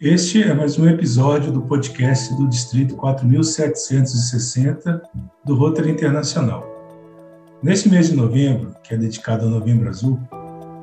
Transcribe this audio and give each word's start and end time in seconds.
Este 0.00 0.44
é 0.44 0.54
mais 0.54 0.78
um 0.78 0.88
episódio 0.88 1.50
do 1.50 1.62
podcast 1.62 2.32
do 2.36 2.46
Distrito 2.46 2.94
4760 2.94 5.02
do 5.44 5.56
Rotary 5.56 5.90
Internacional. 5.90 6.64
Neste 7.60 7.88
mês 7.88 8.08
de 8.08 8.14
novembro, 8.14 8.76
que 8.84 8.94
é 8.94 8.96
dedicado 8.96 9.46
ao 9.46 9.50
Novembro 9.50 9.88
Azul, 9.88 10.20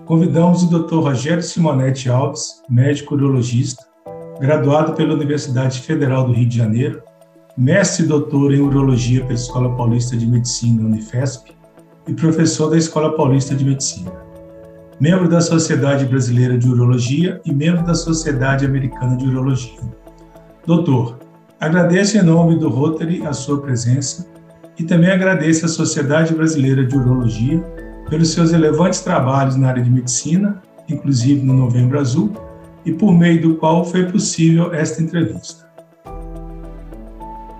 convidamos 0.05 0.63
o 0.63 0.67
Dr. 0.67 0.95
Rogério 0.95 1.41
Simonetti 1.41 2.09
Alves, 2.09 2.61
médico 2.69 3.15
urologista, 3.15 3.85
graduado 4.41 4.91
pela 4.95 5.13
Universidade 5.13 5.79
Federal 5.79 6.27
do 6.27 6.33
Rio 6.33 6.49
de 6.49 6.57
Janeiro, 6.57 7.01
mestre 7.57 8.03
e 8.03 8.07
doutor 8.09 8.53
em 8.53 8.59
urologia 8.59 9.21
pela 9.21 9.33
Escola 9.33 9.73
Paulista 9.77 10.17
de 10.17 10.25
Medicina, 10.25 10.83
Unifesp, 10.83 11.55
e 12.05 12.13
professor 12.13 12.69
da 12.69 12.77
Escola 12.77 13.15
Paulista 13.15 13.55
de 13.55 13.63
Medicina 13.63 14.25
membro 14.99 15.27
da 15.27 15.41
Sociedade 15.41 16.05
Brasileira 16.05 16.57
de 16.57 16.69
Urologia 16.69 17.41
e 17.45 17.53
membro 17.53 17.85
da 17.85 17.93
Sociedade 17.93 18.65
Americana 18.65 19.17
de 19.17 19.27
Urologia. 19.27 19.79
Doutor, 20.65 21.19
agradeço 21.59 22.17
em 22.17 22.21
nome 22.21 22.57
do 22.57 22.69
Rotary 22.69 23.25
a 23.25 23.33
sua 23.33 23.61
presença 23.61 24.25
e 24.79 24.83
também 24.83 25.11
agradeço 25.11 25.65
à 25.65 25.67
Sociedade 25.67 26.33
Brasileira 26.33 26.85
de 26.85 26.95
Urologia 26.95 27.59
pelos 28.09 28.31
seus 28.31 28.51
relevantes 28.51 29.01
trabalhos 29.01 29.55
na 29.55 29.69
área 29.69 29.83
de 29.83 29.89
medicina, 29.89 30.61
inclusive 30.87 31.41
no 31.41 31.53
Novembro 31.53 31.99
Azul, 31.99 32.31
e 32.85 32.93
por 32.93 33.11
meio 33.13 33.41
do 33.41 33.55
qual 33.55 33.83
foi 33.83 34.05
possível 34.05 34.73
esta 34.73 35.01
entrevista. 35.01 35.65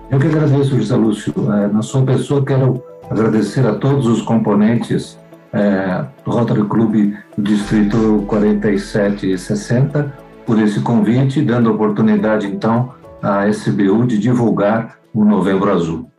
Eu 0.09 0.19
que 0.19 0.27
agradeço, 0.27 0.77
José 0.77 0.95
Lúcio. 0.95 1.33
É, 1.51 1.67
na 1.67 1.81
sua 1.81 2.03
pessoa, 2.03 2.45
quero 2.45 2.81
agradecer 3.09 3.65
a 3.65 3.75
todos 3.75 4.07
os 4.07 4.21
componentes 4.21 5.17
é, 5.55 6.05
do 6.25 6.31
Rotary 6.31 6.65
Clube 6.65 7.17
Distrito 7.37 8.25
4760 8.27 10.13
por 10.45 10.61
esse 10.61 10.81
convite, 10.81 11.41
dando 11.41 11.73
oportunidade 11.73 12.45
então 12.45 12.93
à 13.21 13.47
SBU 13.47 14.05
de 14.05 14.19
divulgar 14.19 14.99
o 15.13 15.23
Novembro 15.23 15.71
Azul. 15.71 16.11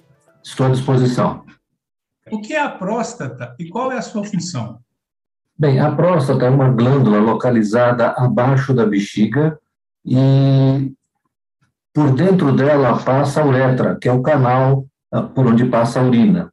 Estou 0.42 0.66
à 0.66 0.70
disposição. 0.70 1.44
O 2.30 2.40
que 2.40 2.54
é 2.54 2.60
a 2.60 2.70
próstata 2.70 3.54
e 3.58 3.68
qual 3.68 3.92
é 3.92 3.98
a 3.98 4.02
sua 4.02 4.24
função? 4.24 4.78
Bem, 5.56 5.78
a 5.78 5.92
próstata 5.92 6.46
é 6.46 6.50
uma 6.50 6.70
glândula 6.70 7.18
localizada 7.18 8.08
abaixo 8.16 8.74
da 8.74 8.84
bexiga 8.84 9.58
e 10.04 10.92
por 11.94 12.10
dentro 12.12 12.52
dela 12.52 12.98
passa 12.98 13.42
a 13.42 13.46
uretra, 13.46 13.96
que 13.96 14.08
é 14.08 14.12
o 14.12 14.22
canal 14.22 14.86
ah, 15.12 15.22
por 15.22 15.46
onde 15.46 15.64
passa 15.66 16.00
a 16.00 16.02
urina 16.02 16.52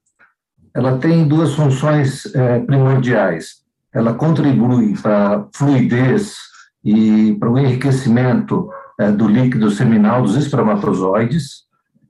ela 0.73 0.97
tem 0.97 1.27
duas 1.27 1.53
funções 1.53 2.25
é, 2.33 2.59
primordiais. 2.59 3.63
Ela 3.93 4.13
contribui 4.13 4.97
para 4.99 5.35
a 5.35 5.47
fluidez 5.53 6.35
e 6.83 7.35
para 7.39 7.49
o 7.49 7.59
enriquecimento 7.59 8.69
é, 8.99 9.11
do 9.11 9.27
líquido 9.27 9.69
seminal 9.69 10.23
dos 10.23 10.35
espermatozoides, 10.35 11.63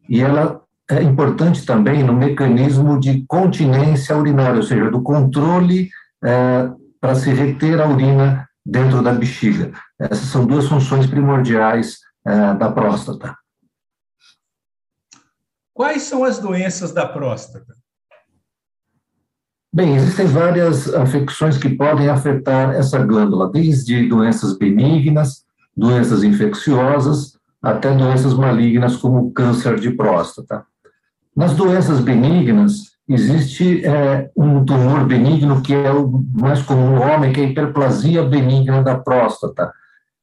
e 0.10 0.22
ela 0.22 0.62
é 0.90 1.02
importante 1.02 1.66
também 1.66 2.04
no 2.04 2.14
mecanismo 2.14 3.00
de 3.00 3.26
continência 3.26 4.18
urinária, 4.18 4.58
ou 4.58 4.64
seja, 4.64 4.90
do 4.90 5.02
controle 5.02 5.90
é, 6.24 6.70
para 7.00 7.16
se 7.16 7.32
reter 7.34 7.80
a 7.80 7.88
urina 7.88 8.48
dentro 8.66 9.02
da 9.02 9.14
bexiga. 9.14 9.72
Essas 10.00 10.28
são 10.28 10.46
duas 10.46 10.68
funções 10.68 11.06
primordiais 11.06 12.00
é, 12.26 12.54
da 12.54 12.72
próstata. 12.72 13.36
Quais 15.74 16.04
são 16.04 16.24
as 16.24 16.40
doenças 16.40 16.94
da 16.94 17.06
próstata? 17.08 17.83
Bem, 19.76 19.96
existem 19.96 20.28
várias 20.28 20.94
afecções 20.94 21.58
que 21.58 21.68
podem 21.68 22.08
afetar 22.08 22.76
essa 22.76 23.00
glândula, 23.00 23.52
desde 23.52 24.08
doenças 24.08 24.56
benignas, 24.56 25.46
doenças 25.76 26.24
infecciosas, 26.24 27.40
até 27.60 27.92
doenças 27.92 28.36
malignas, 28.36 28.96
como 28.96 29.32
câncer 29.32 29.80
de 29.80 29.90
próstata. 29.90 30.64
Nas 31.36 31.56
doenças 31.56 32.00
benignas, 32.02 32.92
existe 33.10 33.84
é, 33.84 34.30
um 34.38 34.64
tumor 34.64 35.08
benigno 35.08 35.60
que 35.64 35.74
é 35.74 35.92
o 35.92 36.24
mais 36.36 36.62
comum 36.62 36.92
no 36.92 37.02
homem, 37.02 37.34
que 37.34 37.42
é 37.42 37.46
a 37.46 37.48
hiperplasia 37.48 38.22
benigna 38.22 38.84
da 38.84 39.00
próstata, 39.00 39.74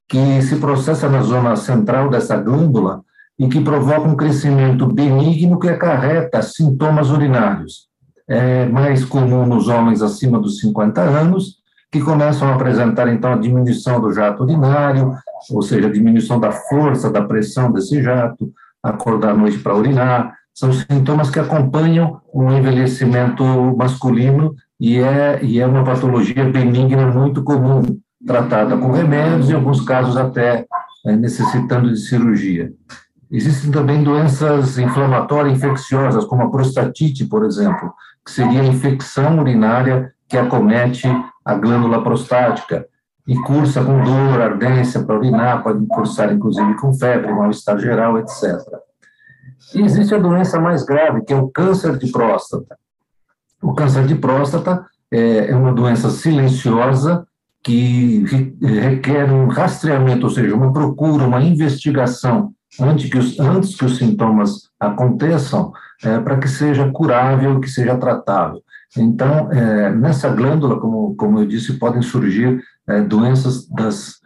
que 0.08 0.40
se 0.42 0.60
processa 0.60 1.08
na 1.08 1.22
zona 1.22 1.56
central 1.56 2.08
dessa 2.08 2.36
glândula 2.36 3.02
e 3.36 3.48
que 3.48 3.60
provoca 3.60 4.08
um 4.08 4.14
crescimento 4.14 4.86
benigno 4.86 5.58
que 5.58 5.68
acarreta 5.68 6.40
sintomas 6.40 7.10
urinários 7.10 7.89
é 8.30 8.64
mais 8.64 9.04
comum 9.04 9.44
nos 9.44 9.66
homens 9.66 10.02
acima 10.02 10.38
dos 10.38 10.60
50 10.60 11.00
anos, 11.00 11.56
que 11.90 12.00
começam 12.00 12.48
a 12.48 12.54
apresentar, 12.54 13.08
então, 13.08 13.32
a 13.32 13.36
diminuição 13.36 14.00
do 14.00 14.12
jato 14.12 14.44
urinário, 14.44 15.12
ou 15.50 15.60
seja, 15.60 15.88
a 15.88 15.92
diminuição 15.92 16.38
da 16.38 16.52
força, 16.52 17.10
da 17.10 17.22
pressão 17.22 17.72
desse 17.72 18.00
jato, 18.00 18.52
acordar 18.80 19.32
à 19.32 19.36
noite 19.36 19.58
para 19.58 19.74
urinar, 19.74 20.32
são 20.54 20.72
sintomas 20.72 21.28
que 21.28 21.40
acompanham 21.40 22.20
o 22.32 22.48
envelhecimento 22.52 23.44
masculino 23.76 24.54
e 24.78 24.98
é, 24.98 25.40
e 25.42 25.58
é 25.58 25.66
uma 25.66 25.82
patologia 25.82 26.44
benigna 26.44 27.08
muito 27.08 27.42
comum, 27.42 27.82
tratada 28.24 28.76
com 28.76 28.92
remédios, 28.92 29.50
em 29.50 29.54
alguns 29.54 29.80
casos 29.80 30.16
até 30.16 30.64
é, 31.04 31.16
necessitando 31.16 31.90
de 31.90 31.98
cirurgia. 31.98 32.72
Existem 33.30 33.70
também 33.70 34.02
doenças 34.02 34.76
inflamatórias 34.78 35.56
infecciosas, 35.56 36.24
como 36.24 36.42
a 36.42 36.50
prostatite, 36.50 37.24
por 37.26 37.44
exemplo, 37.44 37.92
que 38.24 38.30
seria 38.30 38.62
a 38.62 38.66
infecção 38.66 39.38
urinária 39.38 40.12
que 40.28 40.36
acomete 40.36 41.08
a 41.44 41.54
glândula 41.54 42.02
prostática 42.02 42.86
e 43.26 43.36
cursa 43.42 43.84
com 43.84 44.02
dor, 44.02 44.40
ardência 44.40 45.02
para 45.02 45.16
urinar, 45.16 45.62
pode 45.62 45.86
cursar 45.86 46.32
inclusive 46.32 46.74
com 46.74 46.92
febre, 46.92 47.32
mal-estar 47.32 47.78
geral, 47.78 48.18
etc. 48.18 48.58
E 49.74 49.82
existe 49.82 50.14
a 50.14 50.18
doença 50.18 50.60
mais 50.60 50.84
grave, 50.84 51.22
que 51.22 51.32
é 51.32 51.36
o 51.36 51.48
câncer 51.48 51.96
de 51.96 52.10
próstata. 52.10 52.76
O 53.62 53.74
câncer 53.74 54.06
de 54.06 54.14
próstata 54.14 54.84
é, 55.10 55.50
é 55.50 55.56
uma 55.56 55.72
doença 55.72 56.10
silenciosa 56.10 57.26
que 57.62 58.24
requer 58.60 59.30
um 59.30 59.48
rastreamento, 59.48 60.24
ou 60.24 60.30
seja, 60.30 60.54
uma 60.54 60.72
procura, 60.72 61.26
uma 61.26 61.42
investigação 61.42 62.52
antes 62.80 63.10
que 63.10 63.18
os, 63.18 63.38
antes 63.38 63.76
que 63.76 63.84
os 63.84 63.98
sintomas 63.98 64.70
aconteçam, 64.78 65.72
é, 66.02 66.18
para 66.20 66.38
que 66.38 66.48
seja 66.48 66.90
curável, 66.90 67.60
que 67.60 67.68
seja 67.68 67.96
tratável. 67.96 68.62
Então, 68.96 69.52
é, 69.52 69.90
nessa 69.90 70.28
glândula, 70.30 70.80
como, 70.80 71.14
como 71.14 71.38
eu 71.38 71.46
disse, 71.46 71.78
podem 71.78 72.02
surgir 72.02 72.62
é, 72.88 73.00
doenças 73.02 73.66
das, 73.68 74.20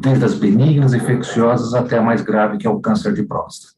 desde 0.00 0.24
as 0.24 0.34
benignas, 0.34 0.94
infecciosas, 0.94 1.74
até 1.74 1.98
a 1.98 2.02
mais 2.02 2.22
grave, 2.22 2.58
que 2.58 2.66
é 2.66 2.70
o 2.70 2.80
câncer 2.80 3.12
de 3.14 3.22
próstata. 3.22 3.74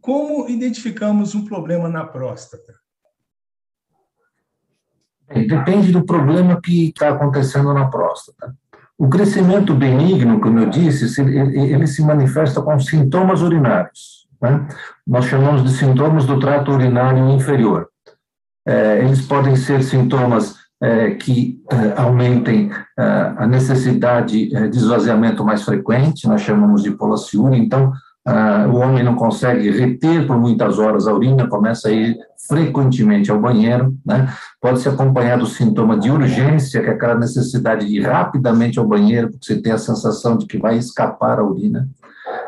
Como 0.00 0.48
identificamos 0.48 1.34
um 1.34 1.44
problema 1.44 1.88
na 1.88 2.04
próstata? 2.04 2.74
Depende 5.28 5.92
do 5.92 6.06
problema 6.06 6.58
que 6.60 6.88
está 6.88 7.10
acontecendo 7.10 7.74
na 7.74 7.90
próstata. 7.90 8.56
O 8.98 9.08
crescimento 9.08 9.74
benigno, 9.74 10.40
como 10.40 10.58
eu 10.58 10.68
disse, 10.68 11.20
ele 11.22 11.86
se 11.86 12.02
manifesta 12.02 12.60
com 12.60 12.80
sintomas 12.80 13.42
urinários. 13.42 14.26
Né? 14.42 14.66
Nós 15.06 15.26
chamamos 15.26 15.62
de 15.62 15.70
sintomas 15.70 16.26
do 16.26 16.40
trato 16.40 16.72
urinário 16.72 17.30
inferior. 17.30 17.88
É, 18.66 18.98
eles 18.98 19.24
podem 19.24 19.54
ser 19.54 19.84
sintomas 19.84 20.56
é, 20.82 21.12
que 21.12 21.60
é, 21.70 22.00
aumentem 22.00 22.70
é, 22.98 23.02
a 23.36 23.46
necessidade 23.46 24.54
é, 24.54 24.68
de 24.68 24.76
esvaziamento 24.76 25.44
mais 25.44 25.62
frequente, 25.62 26.28
nós 26.28 26.42
chamamos 26.42 26.82
de 26.82 26.90
polaciúria. 26.90 27.56
Então, 27.56 27.92
ah, 28.30 28.66
o 28.68 28.76
homem 28.76 29.02
não 29.02 29.14
consegue 29.14 29.70
reter 29.70 30.26
por 30.26 30.38
muitas 30.38 30.78
horas 30.78 31.06
a 31.06 31.14
urina, 31.14 31.48
começa 31.48 31.88
a 31.88 31.90
ir 31.90 32.14
frequentemente 32.46 33.30
ao 33.30 33.40
banheiro, 33.40 33.96
né? 34.04 34.30
Pode 34.60 34.80
se 34.80 34.88
acompanhar 34.88 35.38
do 35.38 35.46
sintoma 35.46 35.98
de 35.98 36.10
urgência, 36.10 36.82
que 36.82 36.88
é 36.88 36.92
aquela 36.92 37.14
necessidade 37.14 37.86
de 37.86 37.96
ir 37.96 38.02
rapidamente 38.02 38.78
ao 38.78 38.86
banheiro, 38.86 39.30
porque 39.30 39.46
você 39.46 39.62
tem 39.62 39.72
a 39.72 39.78
sensação 39.78 40.36
de 40.36 40.44
que 40.44 40.58
vai 40.58 40.76
escapar 40.76 41.38
a 41.38 41.42
urina. 41.42 41.88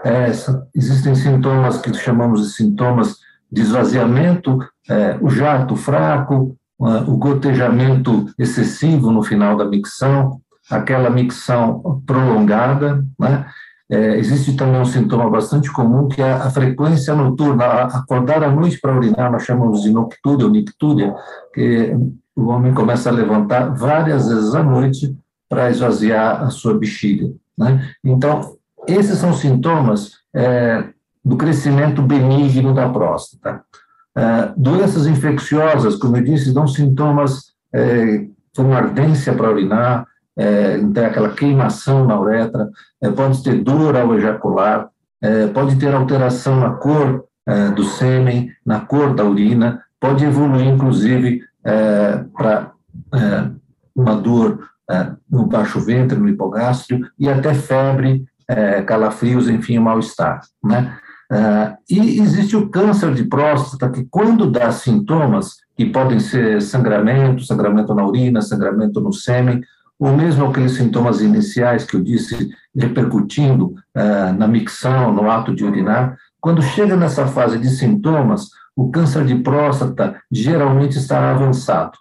É, 0.05 0.31
existem 0.75 1.15
sintomas 1.15 1.79
que 1.79 1.95
chamamos 1.95 2.43
de 2.43 2.53
sintomas 2.53 3.17
de 3.51 3.63
esvaziamento, 3.63 4.59
é, 4.87 5.17
o 5.19 5.31
jato 5.31 5.77
fraco, 5.77 6.55
o 6.79 7.17
gotejamento 7.17 8.27
excessivo 8.39 9.11
no 9.11 9.23
final 9.23 9.57
da 9.57 9.65
micção, 9.65 10.41
aquela 10.71 11.09
micção 11.09 12.03
prolongada, 12.07 13.03
né? 13.19 13.47
É, 13.91 14.17
existe 14.19 14.55
também 14.55 14.81
um 14.81 14.85
sintoma 14.85 15.29
bastante 15.29 15.71
comum 15.73 16.07
que 16.09 16.23
é 16.23 16.33
a 16.33 16.49
frequência 16.49 17.13
noturna, 17.13 17.65
acordar 17.65 18.45
à 18.45 18.51
noite 18.51 18.79
para 18.81 18.97
urinar, 18.97 19.33
nós 19.33 19.43
chamamos 19.43 19.83
de 19.83 19.91
noctúria 19.91 20.47
ou 20.47 20.53
nictúria, 20.53 21.13
que 21.53 21.93
o 22.37 22.47
homem 22.47 22.73
começa 22.73 23.09
a 23.09 23.13
levantar 23.13 23.75
várias 23.75 24.29
vezes 24.29 24.55
à 24.55 24.63
noite 24.63 25.17
para 25.49 25.71
esvaziar 25.71 26.45
a 26.45 26.51
sua 26.51 26.79
bexiga. 26.79 27.33
Né? 27.59 27.91
Então, 28.05 28.57
esses 28.87 29.19
são 29.19 29.35
sintomas 29.35 30.13
é, 30.33 30.85
do 31.25 31.37
crescimento 31.37 32.01
benigno 32.01 32.73
da 32.73 32.89
próstata. 32.89 33.63
É, 34.17 34.53
doenças 34.57 35.09
infecciosas, 35.09 35.97
como 35.97 36.17
eu 36.17 36.23
disse, 36.23 36.55
dão 36.55 36.69
sintomas 36.69 37.53
é, 37.73 38.25
como 38.55 38.73
ardência 38.73 39.35
para 39.35 39.51
urinar, 39.51 40.07
é, 40.37 40.79
então 40.79 41.05
aquela 41.05 41.31
queimação 41.31 42.07
na 42.07 42.19
uretra, 42.19 42.69
é, 43.03 43.11
pode 43.11 43.43
ter 43.43 43.63
dor 43.63 43.97
ao 43.97 44.15
ejacular, 44.15 44.89
é, 45.23 45.47
pode 45.49 45.77
ter 45.77 45.95
alteração 45.95 46.59
na 46.61 46.71
cor 46.71 47.25
é, 47.47 47.69
do 47.71 47.85
sêmen, 47.85 48.51
na 48.65 48.81
cor 48.81 49.15
da 49.15 49.25
urina, 49.25 49.83
pode 50.01 50.25
evoluir, 50.25 50.67
inclusive, 50.67 51.43
é, 51.65 52.25
para 52.37 52.73
é, 53.15 53.51
uma 53.95 54.17
dor 54.17 54.71
no 55.31 55.47
baixo 55.47 55.79
ventre, 55.79 56.19
no 56.19 56.29
hipogástrio, 56.29 57.07
e 57.17 57.29
até 57.29 57.55
febre, 57.55 58.25
calafrios, 58.87 59.49
enfim, 59.49 59.79
mal-estar, 59.79 60.41
né? 60.65 60.99
E 61.89 62.21
existe 62.21 62.57
o 62.57 62.69
câncer 62.69 63.15
de 63.15 63.23
próstata, 63.23 63.89
que 63.89 64.05
quando 64.11 64.51
dá 64.51 64.73
sintomas, 64.73 65.59
que 65.77 65.87
podem 65.87 66.19
ser 66.19 66.61
sangramento, 66.61 67.45
sangramento 67.45 67.95
na 67.95 68.05
urina, 68.05 68.43
sangramento 68.43 69.01
no 69.01 69.13
sêmen, 69.13 69.63
ou 70.01 70.17
mesmo 70.17 70.47
aqueles 70.47 70.73
sintomas 70.73 71.21
iniciais 71.21 71.85
que 71.85 71.95
eu 71.95 72.03
disse, 72.03 72.51
repercutindo 72.75 73.75
uh, 73.95 74.33
na 74.37 74.49
micção, 74.49 75.13
no 75.13 75.31
ato 75.31 75.55
de 75.55 75.63
urinar, 75.63 76.17
quando 76.41 76.63
chega 76.63 76.97
nessa 76.97 77.27
fase 77.27 77.59
de 77.59 77.69
sintomas, 77.69 78.49
o 78.75 78.91
câncer 78.91 79.27
de 79.27 79.35
próstata 79.37 80.17
geralmente 80.33 80.97
está 80.97 81.31
avançado. 81.31 81.99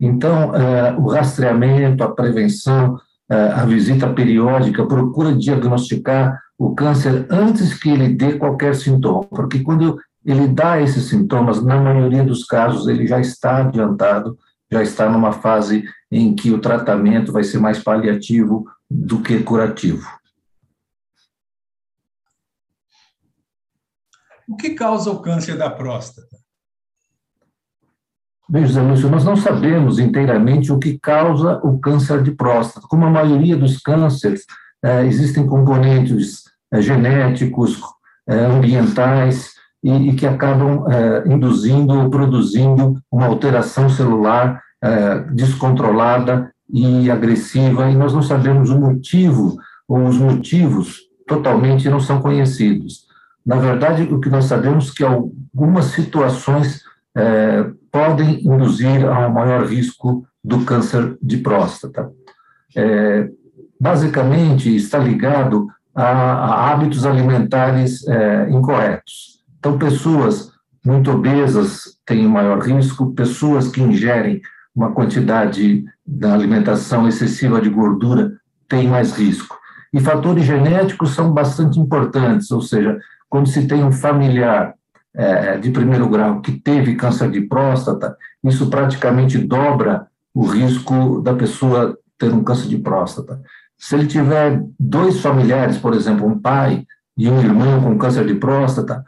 Então, 0.00 0.50
uh, 0.50 1.02
o 1.02 1.08
rastreamento, 1.08 2.04
a 2.04 2.14
prevenção, 2.14 2.96
a 3.28 3.64
visita 3.64 4.06
periódica 4.12 4.84
procura 4.84 5.34
diagnosticar 5.34 6.38
o 6.58 6.74
câncer 6.74 7.26
antes 7.30 7.72
que 7.72 7.88
ele 7.88 8.10
dê 8.10 8.34
qualquer 8.34 8.74
sintoma, 8.74 9.24
porque 9.24 9.60
quando 9.60 9.98
ele 10.24 10.46
dá 10.46 10.80
esses 10.80 11.04
sintomas, 11.04 11.62
na 11.62 11.80
maioria 11.80 12.22
dos 12.22 12.44
casos, 12.44 12.86
ele 12.86 13.06
já 13.06 13.18
está 13.18 13.58
adiantado, 13.58 14.36
já 14.70 14.82
está 14.82 15.08
numa 15.08 15.32
fase 15.32 15.84
em 16.12 16.34
que 16.34 16.50
o 16.52 16.60
tratamento 16.60 17.32
vai 17.32 17.42
ser 17.42 17.58
mais 17.58 17.82
paliativo 17.82 18.66
do 18.88 19.22
que 19.22 19.42
curativo. 19.42 20.06
O 24.46 24.54
que 24.54 24.70
causa 24.70 25.10
o 25.10 25.22
câncer 25.22 25.56
da 25.56 25.70
próstata? 25.70 26.36
Bem, 28.46 28.66
José 28.66 28.82
Lúcio, 28.82 29.08
nós 29.08 29.24
não 29.24 29.34
sabemos 29.34 29.98
inteiramente 29.98 30.70
o 30.70 30.78
que 30.78 30.98
causa 30.98 31.58
o 31.64 31.78
câncer 31.78 32.22
de 32.22 32.32
próstata. 32.32 32.86
Como 32.86 33.06
a 33.06 33.10
maioria 33.10 33.56
dos 33.56 33.78
cânceres, 33.78 34.44
eh, 34.84 35.06
existem 35.06 35.46
componentes 35.46 36.42
é, 36.70 36.82
genéticos, 36.82 37.80
é, 38.28 38.34
ambientais, 38.34 39.52
e, 39.82 40.12
que 40.14 40.26
acabam 40.26 40.84
induzindo 41.26 41.92
ou 41.92 42.08
produzindo 42.08 43.02
uma 43.10 43.26
alteração 43.26 43.88
celular 43.88 44.62
descontrolada 45.32 46.52
e 46.68 47.10
agressiva, 47.10 47.88
e 47.90 47.94
nós 47.94 48.12
não 48.12 48.22
sabemos 48.22 48.70
o 48.70 48.80
motivo, 48.80 49.56
ou 49.86 50.04
os 50.04 50.18
motivos 50.18 51.00
totalmente 51.26 51.88
não 51.88 52.00
são 52.00 52.20
conhecidos. 52.20 53.06
Na 53.44 53.56
verdade, 53.56 54.02
o 54.04 54.20
que 54.20 54.28
nós 54.28 54.46
sabemos 54.46 54.90
é 54.90 54.92
que 54.94 55.04
algumas 55.04 55.86
situações 55.86 56.82
podem 57.90 58.40
induzir 58.44 59.04
a 59.04 59.28
um 59.28 59.32
maior 59.32 59.66
risco 59.66 60.26
do 60.42 60.64
câncer 60.64 61.16
de 61.22 61.36
próstata. 61.36 62.10
É, 62.74 63.28
basicamente, 63.78 64.74
está 64.74 64.98
ligado 64.98 65.68
a, 65.94 66.04
a 66.04 66.70
hábitos 66.72 67.04
alimentares 67.04 68.06
é, 68.08 68.48
incorretos. 68.50 69.42
Então, 69.58 69.78
pessoas 69.78 70.50
muito 70.84 71.10
obesas 71.10 71.98
têm 72.06 72.26
maior 72.26 72.60
risco, 72.60 73.12
pessoas 73.12 73.68
que 73.68 73.82
ingerem 73.82 74.40
uma 74.74 74.92
quantidade 74.92 75.84
da 76.06 76.32
alimentação 76.32 77.06
excessiva 77.06 77.60
de 77.60 77.68
gordura 77.68 78.32
têm 78.68 78.88
mais 78.88 79.12
risco. 79.12 79.58
E 79.92 80.00
fatores 80.00 80.44
genéticos 80.44 81.10
são 81.10 81.32
bastante 81.32 81.78
importantes, 81.78 82.50
ou 82.50 82.62
seja, 82.62 82.98
quando 83.28 83.48
se 83.48 83.66
tem 83.66 83.84
um 83.84 83.92
familiar 83.92 84.74
é, 85.14 85.58
de 85.58 85.70
primeiro 85.70 86.08
grau 86.08 86.40
que 86.40 86.52
teve 86.52 86.94
câncer 86.94 87.30
de 87.30 87.42
próstata, 87.42 88.16
isso 88.42 88.70
praticamente 88.70 89.38
dobra 89.38 90.06
o 90.34 90.46
risco 90.46 91.20
da 91.20 91.34
pessoa 91.34 91.98
ter 92.18 92.32
um 92.32 92.42
câncer 92.42 92.68
de 92.68 92.78
próstata. 92.78 93.40
Se 93.78 93.94
ele 93.94 94.06
tiver 94.06 94.62
dois 94.78 95.20
familiares, 95.20 95.76
por 95.76 95.92
exemplo, 95.92 96.26
um 96.26 96.38
pai 96.38 96.86
e 97.16 97.28
um 97.28 97.40
irmão 97.40 97.82
com 97.82 97.98
câncer 97.98 98.24
de 98.26 98.34
próstata, 98.34 99.04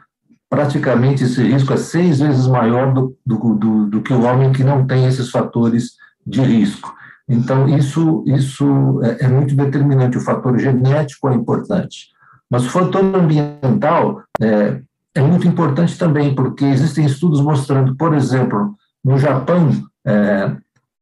praticamente 0.55 1.25
esse 1.25 1.43
risco 1.43 1.73
é 1.73 1.77
seis 1.77 2.19
vezes 2.19 2.47
maior 2.47 2.93
do, 2.93 3.13
do, 3.25 3.55
do, 3.55 3.85
do 3.87 4.01
que 4.01 4.13
o 4.13 4.23
homem 4.23 4.53
que 4.53 4.63
não 4.63 4.87
tem 4.87 5.05
esses 5.05 5.29
fatores 5.29 5.95
de 6.25 6.41
risco. 6.41 6.95
Então, 7.27 7.67
isso, 7.67 8.23
isso 8.25 9.01
é, 9.03 9.25
é, 9.25 9.27
muito 9.27 9.53
determinante. 9.53 10.17
O 10.17 10.21
fator 10.21 10.57
genético 10.57 11.27
é 11.27 11.33
importante. 11.33 12.07
Mas 12.49 12.65
o 12.65 12.69
fator 12.69 13.03
ambiental 13.03 14.23
é, 14.39 14.79
é 15.13 15.21
muito 15.21 15.45
importante 15.45 15.97
também, 15.97 16.33
porque 16.33 16.63
existem 16.63 17.05
estudos 17.05 17.41
mostrando, 17.41 17.93
por 17.97 18.13
exemplo, 18.13 18.75
no 19.03 19.17
Japão, 19.17 19.71
é, 20.05 20.55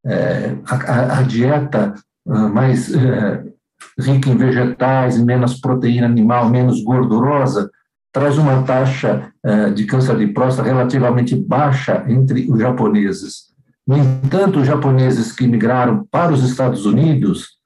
é, 0.06 0.56
a, 0.66 1.20
a, 1.20 1.22
dieta 1.22 1.94
ah, 2.28 2.48
mais 2.48 2.92
é, 2.94 3.44
rica 4.00 4.30
em 4.30 4.36
vegetais, 4.36 5.22
menos 5.22 5.60
proteína 5.60 6.08
animal, 6.08 6.50
menos 6.50 6.84
gordurosa, 6.84 7.70
traz 8.14 8.38
uma 8.38 8.62
taxa 8.62 9.34
eh, 9.44 9.72
de 9.72 9.86
câncer 9.86 10.16
de 10.16 10.28
próstata 10.28 10.70
relativamente 10.70 11.36
baixa 11.36 12.06
entre 12.08 12.50
os 12.50 12.60
japoneses. 12.60 13.52
No 13.86 13.98
entanto, 13.98 14.60
os 14.60 14.68
japoneses 14.68 15.32
que 15.32 15.48
migraram 15.48 16.08
para 16.10 16.32
os 16.32 16.44
Estados 16.44 16.86
Unidos 16.86 17.58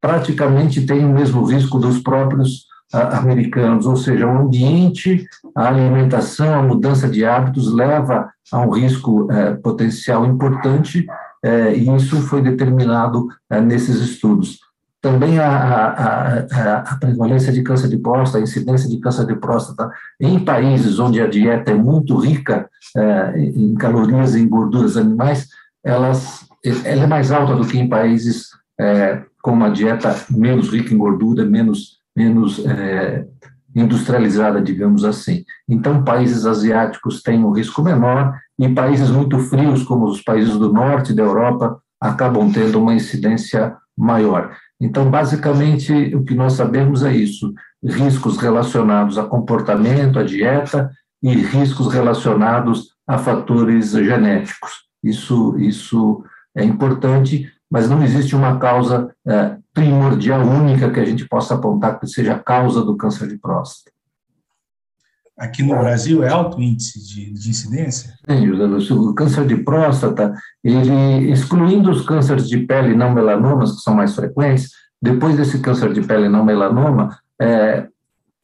praticamente 0.00 0.84
têm 0.84 1.06
o 1.06 1.14
mesmo 1.14 1.42
risco 1.44 1.78
dos 1.78 1.98
próprios 1.98 2.66
ah, 2.92 3.18
americanos, 3.18 3.86
ou 3.86 3.96
seja, 3.96 4.26
o 4.26 4.38
ambiente, 4.38 5.26
a 5.56 5.68
alimentação, 5.68 6.54
a 6.54 6.62
mudança 6.62 7.08
de 7.08 7.24
hábitos 7.24 7.72
leva 7.72 8.30
a 8.52 8.60
um 8.60 8.70
risco 8.70 9.26
eh, 9.32 9.54
potencial 9.54 10.26
importante, 10.26 11.06
eh, 11.42 11.74
e 11.74 11.96
isso 11.96 12.20
foi 12.20 12.42
determinado 12.42 13.26
nesses 13.64 13.96
estudos. 14.00 14.58
Também 15.04 15.38
a, 15.38 15.46
a, 15.46 16.38
a, 16.38 16.78
a, 16.78 16.96
prevalência 16.96 17.52
de 17.52 17.62
câncer 17.62 17.90
de 17.90 17.98
próstata, 17.98 18.38
a 18.38 18.40
incidência 18.40 18.88
de 18.88 18.96
câncer 18.96 19.26
de 19.26 19.34
próstata 19.34 19.90
em 20.18 20.42
países 20.42 20.98
onde 20.98 21.20
a 21.20 21.26
dieta 21.26 21.72
é 21.72 21.74
muito 21.74 22.16
rica 22.16 22.70
é, 22.96 23.38
em 23.38 23.74
calorias 23.74 24.34
e 24.34 24.40
em 24.40 24.48
gorduras 24.48 24.96
animais, 24.96 25.50
elas, 25.84 26.48
ela 26.64 27.02
é 27.02 27.06
mais 27.06 27.30
alta 27.30 27.54
do 27.54 27.66
que 27.66 27.78
em 27.78 27.86
países 27.86 28.48
é, 28.80 29.20
com 29.42 29.52
uma 29.52 29.68
dieta 29.68 30.16
menos 30.30 30.70
rica 30.70 30.94
em 30.94 30.96
gordura, 30.96 31.44
menos, 31.44 31.98
menos 32.16 32.64
é, 32.64 33.26
industrializada, 33.76 34.58
digamos 34.62 35.04
assim. 35.04 35.44
Então, 35.68 36.02
países 36.02 36.46
asiáticos 36.46 37.20
têm 37.20 37.44
um 37.44 37.50
risco 37.50 37.82
menor 37.82 38.34
e 38.58 38.70
países 38.70 39.10
muito 39.10 39.38
frios, 39.38 39.82
como 39.82 40.06
os 40.06 40.22
países 40.22 40.56
do 40.56 40.72
norte 40.72 41.12
da 41.12 41.24
Europa, 41.24 41.78
acabam 42.00 42.50
tendo 42.50 42.80
uma 42.80 42.94
incidência 42.94 43.76
maior. 43.94 44.50
Então, 44.84 45.10
basicamente, 45.10 46.14
o 46.14 46.22
que 46.22 46.34
nós 46.34 46.52
sabemos 46.52 47.02
é 47.02 47.10
isso: 47.10 47.54
riscos 47.82 48.36
relacionados 48.36 49.16
a 49.16 49.24
comportamento, 49.24 50.18
a 50.18 50.22
dieta, 50.22 50.90
e 51.22 51.32
riscos 51.32 51.90
relacionados 51.90 52.90
a 53.06 53.16
fatores 53.16 53.92
genéticos. 53.92 54.72
Isso, 55.02 55.56
isso 55.58 56.22
é 56.54 56.62
importante, 56.62 57.50
mas 57.70 57.88
não 57.88 58.02
existe 58.02 58.36
uma 58.36 58.58
causa 58.58 59.10
é, 59.26 59.56
primordial 59.72 60.42
única 60.42 60.90
que 60.90 61.00
a 61.00 61.04
gente 61.04 61.26
possa 61.26 61.54
apontar 61.54 61.98
que 61.98 62.06
seja 62.06 62.34
a 62.34 62.38
causa 62.38 62.84
do 62.84 62.94
câncer 62.94 63.26
de 63.26 63.38
próstata. 63.38 63.90
Aqui 65.38 65.62
no 65.62 65.76
Brasil 65.76 66.22
é 66.22 66.28
alto 66.28 66.60
índice 66.60 67.04
de, 67.04 67.32
de 67.32 67.50
incidência? 67.50 68.14
Sim, 68.28 68.50
o 68.50 69.14
câncer 69.14 69.46
de 69.46 69.56
próstata, 69.56 70.32
ele, 70.62 71.30
excluindo 71.30 71.90
os 71.90 72.06
cânceres 72.06 72.48
de 72.48 72.58
pele 72.58 72.94
não 72.94 73.12
melanomas, 73.12 73.72
que 73.72 73.80
são 73.80 73.94
mais 73.94 74.14
frequentes, 74.14 74.70
depois 75.02 75.36
desse 75.36 75.58
câncer 75.58 75.92
de 75.92 76.02
pele 76.02 76.28
não 76.28 76.44
melanoma, 76.44 77.18
é, 77.40 77.86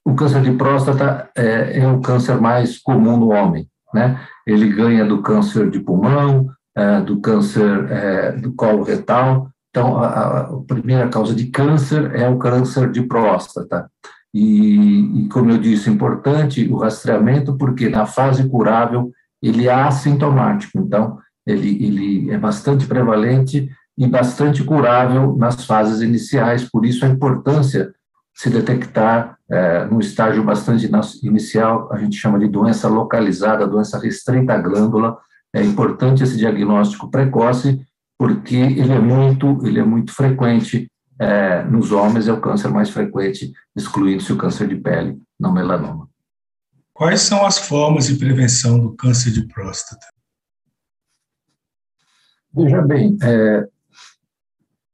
o 0.05 0.15
câncer 0.15 0.43
de 0.43 0.53
próstata 0.53 1.31
é, 1.37 1.81
é, 1.81 1.89
o 1.89 2.01
câncer 2.01 2.41
mais 2.41 2.79
comum 2.79 3.17
no 3.17 3.31
homem, 3.31 3.69
né? 3.95 4.21
Ele 4.47 4.69
ganha 4.69 5.05
do 5.05 5.23
câncer 5.23 5.71
de 5.71 5.81
pulmão, 5.81 6.49
é, 6.77 7.01
do 7.01 7.21
câncer 7.21 7.91
é, 7.91 8.33
do 8.33 8.53
colo 8.53 8.83
retal. 8.83 9.49
Então, 9.71 9.99
a, 9.99 10.41
a, 10.41 10.45
primeira 10.67 11.09
causa 11.09 11.35
de 11.35 11.47
câncer 11.47 12.15
é 12.15 12.29
o 12.29 12.39
câncer 12.39 12.91
de 12.91 13.03
próstata. 13.03 13.91
E, 14.33 15.25
e, 15.25 15.29
como 15.29 15.51
eu 15.51 15.59
disse, 15.59 15.91
importante 15.91 16.67
o 16.69 16.77
rastreamento, 16.77 17.57
porque 17.57 17.89
na 17.89 18.07
fase 18.07 18.49
curável 18.49 19.11
ele 19.43 19.67
é 19.67 19.73
assintomático, 19.73 20.79
então 20.79 21.19
ele, 21.47 21.85
ele 21.85 22.31
é 22.31 22.39
bastante 22.39 22.87
prevalente 22.87 23.69
e 23.99 24.07
bastante 24.07 24.63
curável 24.63 25.37
nas 25.37 25.65
fases 25.65 26.01
iniciais, 26.01 26.69
por 26.69 26.87
isso 26.87 27.05
a 27.05 27.09
importância 27.09 27.93
se 28.35 28.49
detectar 28.49 29.37
é, 29.51 29.85
no 29.87 30.01
estágio 30.01 30.43
bastante 30.45 30.89
inicial, 31.23 31.93
a 31.93 31.99
gente 31.99 32.17
chama 32.17 32.39
de 32.39 32.49
doença 32.49 32.89
localizada, 32.89 33.67
doença 33.67 33.99
restrita 33.99 34.55
à 34.55 34.59
glândula, 34.59 35.19
é 35.53 35.63
importante 35.63 36.23
esse 36.23 36.37
diagnóstico 36.37 37.11
precoce, 37.11 37.81
porque 38.19 38.57
ele 38.57 38.93
é 38.93 38.99
muito, 38.99 39.59
ele 39.67 39.81
é 39.81 39.85
muito 39.85 40.15
frequente 40.15 40.90
é, 41.21 41.63
nos 41.65 41.93
homens 41.93 42.27
é 42.27 42.33
o 42.33 42.41
câncer 42.41 42.69
mais 42.69 42.89
frequente, 42.89 43.53
excluindo-se 43.77 44.33
o 44.33 44.39
câncer 44.39 44.67
de 44.67 44.77
pele, 44.77 45.21
não 45.39 45.53
melanoma. 45.53 46.09
Quais 46.95 47.21
são 47.21 47.45
as 47.45 47.59
formas 47.59 48.07
de 48.07 48.17
prevenção 48.17 48.79
do 48.79 48.97
câncer 48.97 49.31
de 49.31 49.47
próstata? 49.47 50.07
Veja 52.53 52.81
bem, 52.83 53.19
é, 53.23 53.69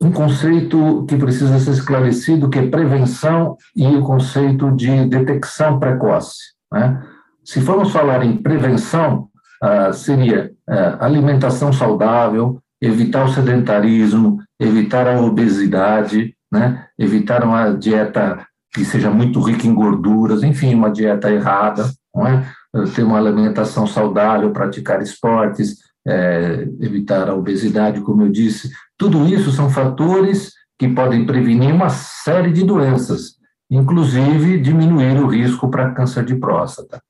um 0.01 0.11
conceito 0.11 1.07
que 1.09 1.17
precisa 1.17 1.59
ser 1.59 1.71
esclarecido, 1.71 2.51
que 2.51 2.59
é 2.59 2.69
prevenção 2.69 3.57
e 3.75 3.87
o 3.87 4.03
conceito 4.03 4.71
de 4.73 5.07
detecção 5.07 5.79
precoce. 5.79 6.55
Né? 6.73 7.03
Se 7.45 7.61
formos 7.61 7.93
falar 7.93 8.25
em 8.25 8.37
prevenção, 8.37 9.31
ah, 9.63 9.93
seria 9.93 10.53
ah, 10.69 10.99
alimentação 11.07 11.73
saudável, 11.73 12.61
evitar 12.81 13.25
o 13.25 13.33
sedentarismo, 13.33 14.39
evitar 14.61 15.07
a 15.09 15.21
obesidade, 15.21 16.35
né? 16.51 16.87
evitar 16.99 17.45
uma 17.45 17.71
dieta 17.71 18.47
que 18.73 18.85
seja 18.85 19.11
muito 19.11 19.41
rica 19.41 19.67
em 19.67 19.75
gorduras, 19.75 20.43
enfim, 20.43 20.75
uma 20.75 20.91
dieta 20.91 21.31
errada, 21.31 21.91
não 22.15 22.27
é? 22.27 22.47
ter 22.95 23.03
uma 23.03 23.19
alimentação 23.19 23.87
saudável, 23.87 24.51
praticar 24.51 25.01
esportes, 25.01 25.77
é, 26.07 26.69
evitar 26.81 27.29
a 27.29 27.35
obesidade, 27.35 28.01
como 28.01 28.23
eu 28.23 28.31
disse. 28.31 28.71
Tudo 28.99 29.27
isso 29.27 29.51
são 29.51 29.71
fatores 29.71 30.53
que 30.79 30.89
podem 30.89 31.25
prevenir 31.25 31.75
uma 31.75 31.89
série 31.89 32.53
de 32.53 32.65
doenças, 32.65 33.37
inclusive 33.71 34.61
diminuir 34.61 35.19
o 35.19 35.27
risco 35.27 35.71
para 35.71 35.93
câncer 35.93 36.25
de 36.25 36.37
próstata. 36.37 37.01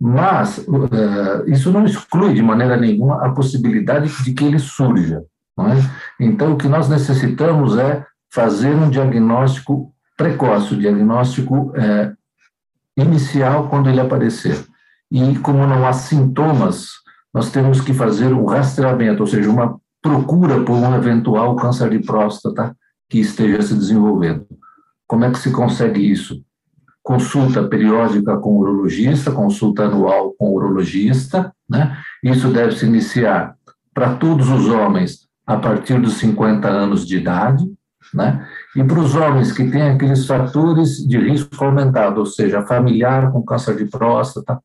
Mas 0.00 0.58
uh, 0.58 1.48
isso 1.48 1.72
não 1.72 1.84
exclui 1.84 2.34
de 2.34 2.42
maneira 2.42 2.76
nenhuma 2.76 3.24
a 3.24 3.30
possibilidade 3.30 4.08
de 4.22 4.32
que 4.32 4.44
ele 4.44 4.58
surja. 4.58 5.22
É? 5.58 6.24
Então, 6.24 6.52
o 6.52 6.56
que 6.56 6.68
nós 6.68 6.88
necessitamos 6.88 7.76
é 7.76 8.06
fazer 8.32 8.74
um 8.74 8.88
diagnóstico 8.88 9.92
precoce, 10.16 10.74
o 10.74 10.78
diagnóstico 10.78 11.72
é, 11.76 12.12
inicial 12.96 13.68
quando 13.68 13.88
ele 13.88 14.00
aparecer. 14.00 14.64
E 15.10 15.36
como 15.38 15.66
não 15.66 15.86
há 15.86 15.92
sintomas, 15.92 16.90
nós 17.32 17.50
temos 17.50 17.80
que 17.80 17.94
fazer 17.94 18.32
um 18.32 18.44
rastreamento, 18.44 19.22
ou 19.22 19.26
seja, 19.26 19.50
uma 19.50 19.80
procura 20.02 20.62
por 20.62 20.74
um 20.74 20.94
eventual 20.94 21.56
câncer 21.56 21.90
de 21.90 22.00
próstata 22.00 22.76
que 23.08 23.18
esteja 23.18 23.62
se 23.62 23.74
desenvolvendo. 23.74 24.46
Como 25.06 25.24
é 25.24 25.30
que 25.30 25.38
se 25.38 25.50
consegue 25.50 26.00
isso? 26.00 26.42
Consulta 27.08 27.66
periódica 27.66 28.36
com 28.36 28.50
o 28.50 28.58
urologista, 28.58 29.32
consulta 29.32 29.84
anual 29.84 30.34
com 30.38 30.50
o 30.50 30.56
urologista, 30.56 31.50
né? 31.66 31.96
Isso 32.22 32.52
deve 32.52 32.76
se 32.76 32.84
iniciar 32.84 33.56
para 33.94 34.16
todos 34.16 34.50
os 34.50 34.68
homens 34.68 35.26
a 35.46 35.56
partir 35.56 35.98
dos 35.98 36.18
50 36.18 36.68
anos 36.68 37.06
de 37.06 37.16
idade, 37.16 37.64
né? 38.12 38.46
E 38.76 38.84
para 38.84 39.00
os 39.00 39.14
homens 39.14 39.52
que 39.52 39.70
têm 39.70 39.84
aqueles 39.84 40.26
fatores 40.26 40.98
de 40.98 41.16
risco 41.16 41.64
aumentado, 41.64 42.18
ou 42.18 42.26
seja, 42.26 42.66
familiar 42.66 43.32
com 43.32 43.42
câncer 43.42 43.74
de 43.78 43.86
próstata, 43.86 44.62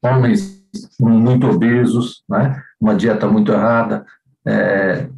homens 0.00 0.64
muito 0.98 1.46
obesos, 1.46 2.22
né? 2.26 2.58
uma 2.80 2.94
dieta 2.94 3.26
muito 3.26 3.52
errada, 3.52 4.06
é, 4.46 5.10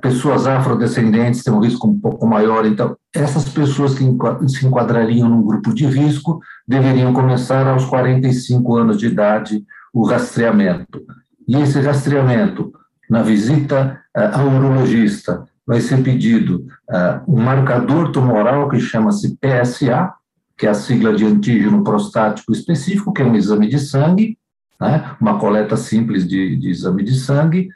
pessoas 0.00 0.46
afrodescendentes 0.46 1.42
têm 1.42 1.52
um 1.52 1.60
risco 1.60 1.88
um 1.88 1.98
pouco 1.98 2.26
maior. 2.26 2.66
Então, 2.66 2.96
essas 3.14 3.48
pessoas 3.48 3.94
que 3.94 4.04
se 4.48 4.66
enquadrariam 4.66 5.28
num 5.28 5.42
grupo 5.42 5.74
de 5.74 5.86
risco 5.86 6.40
deveriam 6.66 7.12
começar 7.12 7.66
aos 7.66 7.84
45 7.86 8.76
anos 8.76 8.98
de 8.98 9.06
idade 9.06 9.64
o 9.92 10.04
rastreamento. 10.04 11.02
E 11.46 11.56
esse 11.56 11.80
rastreamento, 11.80 12.72
na 13.08 13.22
visita 13.22 14.00
ao 14.14 14.48
urologista, 14.48 15.44
vai 15.66 15.80
ser 15.80 16.02
pedido 16.02 16.66
um 17.26 17.40
marcador 17.42 18.12
tumoral 18.12 18.68
que 18.68 18.80
chama-se 18.80 19.36
PSA, 19.36 20.12
que 20.56 20.66
é 20.66 20.70
a 20.70 20.74
sigla 20.74 21.14
de 21.14 21.24
antígeno 21.24 21.84
prostático 21.84 22.52
específico, 22.52 23.12
que 23.12 23.22
é 23.22 23.24
um 23.24 23.36
exame 23.36 23.68
de 23.68 23.78
sangue, 23.78 24.36
né? 24.80 25.14
uma 25.20 25.38
coleta 25.38 25.76
simples 25.76 26.26
de, 26.26 26.56
de, 26.56 26.70
exame 26.70 27.02
de 27.04 27.14
sangue, 27.18 27.68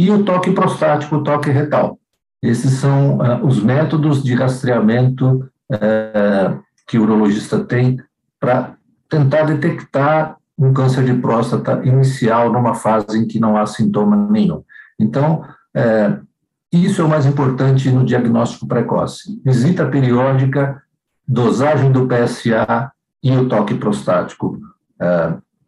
e 0.00 0.10
o 0.10 0.24
toque 0.24 0.50
prostático, 0.52 1.16
o 1.16 1.22
toque 1.22 1.50
retal. 1.50 1.98
Esses 2.42 2.72
são 2.78 3.18
uh, 3.18 3.46
os 3.46 3.62
métodos 3.62 4.22
de 4.24 4.34
rastreamento 4.34 5.46
uh, 5.70 6.58
que 6.88 6.98
o 6.98 7.02
urologista 7.02 7.62
tem 7.62 8.00
para 8.40 8.76
tentar 9.10 9.42
detectar 9.42 10.38
um 10.56 10.72
câncer 10.72 11.04
de 11.04 11.12
próstata 11.12 11.82
inicial 11.84 12.50
numa 12.50 12.72
fase 12.72 13.18
em 13.18 13.26
que 13.26 13.38
não 13.38 13.58
há 13.58 13.66
sintoma 13.66 14.16
nenhum. 14.16 14.64
Então, 14.98 15.44
uh, 15.76 16.26
isso 16.72 17.02
é 17.02 17.04
o 17.04 17.08
mais 17.08 17.26
importante 17.26 17.90
no 17.90 18.02
diagnóstico 18.02 18.66
precoce. 18.66 19.38
Visita 19.44 19.84
periódica, 19.84 20.82
dosagem 21.28 21.92
do 21.92 22.08
PSA 22.08 22.90
e 23.22 23.36
o 23.36 23.46
toque 23.50 23.74
prostático 23.74 24.58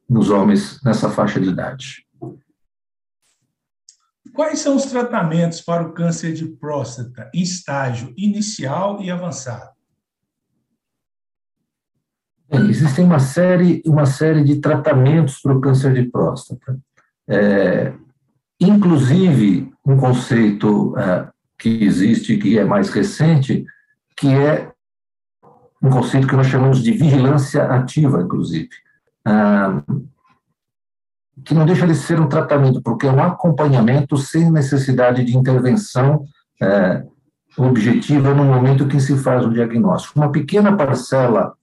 nos 0.09 0.31
homens 0.31 0.79
nessa 0.85 1.11
faixa 1.11 1.41
de 1.41 1.49
idade. 1.49 2.07
Quais 4.35 4.61
são 4.61 4.77
os 4.77 4.87
tratamentos 4.87 5.61
para 5.61 5.83
o 5.83 5.93
câncer 5.93 6.33
de 6.33 6.47
próstata 6.47 7.31
em 7.35 7.43
estágio 7.43 8.15
inicial 8.17 9.01
e 9.03 9.11
avançado? 9.11 9.71
Existem 12.69 13.05
uma 13.05 13.19
série, 13.19 13.83
uma 13.87 14.05
série 14.05 14.45
de 14.45 14.61
tratamentos 14.61 15.41
para 15.41 15.57
o 15.57 15.61
câncer 15.61 15.95
de 15.95 16.11
próstata. 16.11 16.79
É, 17.27 17.95
inclusive, 18.61 19.73
um 19.87 19.97
conceito 19.97 20.97
é, 20.99 21.29
que 21.59 21.83
existe, 21.85 22.37
que 22.37 22.59
é 22.59 22.65
mais 22.65 22.91
recente, 22.91 23.65
que 24.17 24.29
é 24.29 24.71
um 25.83 25.89
conceito 25.89 26.27
que 26.27 26.37
nós 26.37 26.47
chamamos 26.47 26.83
de 26.83 26.93
vigilância 26.93 27.65
ativa, 27.65 28.23
inclusive 28.23 28.69
ah, 29.25 29.83
que 31.45 31.55
não 31.55 31.65
deixa 31.65 31.87
de 31.87 31.95
ser 31.95 32.21
um 32.21 32.29
tratamento, 32.29 32.83
porque 32.83 33.07
é 33.07 33.13
um 33.13 33.23
acompanhamento 33.23 34.17
sem 34.17 34.51
necessidade 34.51 35.25
de 35.25 35.37
intervenção 35.37 36.25
é, 36.61 37.03
objetiva 37.57 38.35
no 38.35 38.45
momento 38.45 38.87
que 38.87 39.01
se 39.01 39.17
faz 39.17 39.45
o 39.45 39.51
diagnóstico. 39.51 40.19
Uma 40.19 40.31
pequena 40.31 40.77
parcela 40.77 41.55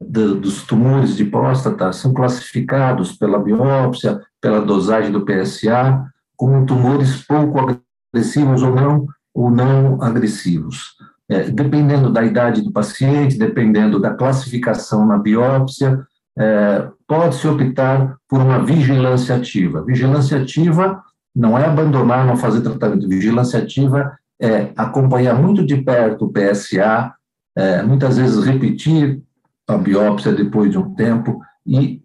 dos 0.00 0.62
tumores 0.64 1.16
de 1.16 1.24
próstata 1.24 1.92
são 1.92 2.12
classificados 2.12 3.12
pela 3.12 3.38
biópsia, 3.38 4.20
pela 4.40 4.60
dosagem 4.60 5.10
do 5.10 5.24
PSA, 5.24 6.04
como 6.36 6.66
tumores 6.66 7.24
pouco 7.26 7.78
agressivos 8.12 8.62
ou 8.62 8.74
não, 8.74 9.06
ou 9.32 9.50
não 9.50 10.02
agressivos. 10.02 10.94
É, 11.26 11.44
dependendo 11.44 12.12
da 12.12 12.22
idade 12.22 12.60
do 12.60 12.70
paciente, 12.70 13.38
dependendo 13.38 13.98
da 13.98 14.12
classificação 14.12 15.06
na 15.06 15.16
biópsia, 15.16 16.06
é, 16.38 16.88
pode-se 17.06 17.46
optar 17.46 18.16
por 18.28 18.40
uma 18.40 18.64
vigilância 18.64 19.36
ativa. 19.36 19.84
Vigilância 19.84 20.40
ativa 20.40 21.02
não 21.34 21.58
é 21.58 21.66
abandonar, 21.66 22.26
não 22.26 22.36
fazer 22.36 22.60
tratamento. 22.60 23.08
Vigilância 23.08 23.58
ativa 23.58 24.16
é 24.40 24.72
acompanhar 24.76 25.34
muito 25.34 25.64
de 25.64 25.76
perto 25.76 26.26
o 26.26 26.32
PSA, 26.32 27.12
é, 27.56 27.82
muitas 27.82 28.16
vezes 28.16 28.44
repetir 28.44 29.22
a 29.66 29.76
biópsia 29.76 30.32
depois 30.32 30.70
de 30.70 30.78
um 30.78 30.94
tempo 30.94 31.40
e 31.66 32.02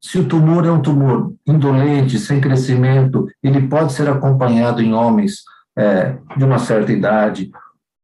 se 0.00 0.18
o 0.18 0.28
tumor 0.28 0.64
é 0.64 0.70
um 0.70 0.80
tumor 0.80 1.34
indolente, 1.46 2.18
sem 2.18 2.40
crescimento, 2.40 3.26
ele 3.42 3.66
pode 3.66 3.92
ser 3.92 4.08
acompanhado 4.08 4.80
em 4.80 4.94
homens 4.94 5.42
é, 5.76 6.16
de 6.36 6.44
uma 6.44 6.58
certa 6.58 6.92
idade, 6.92 7.50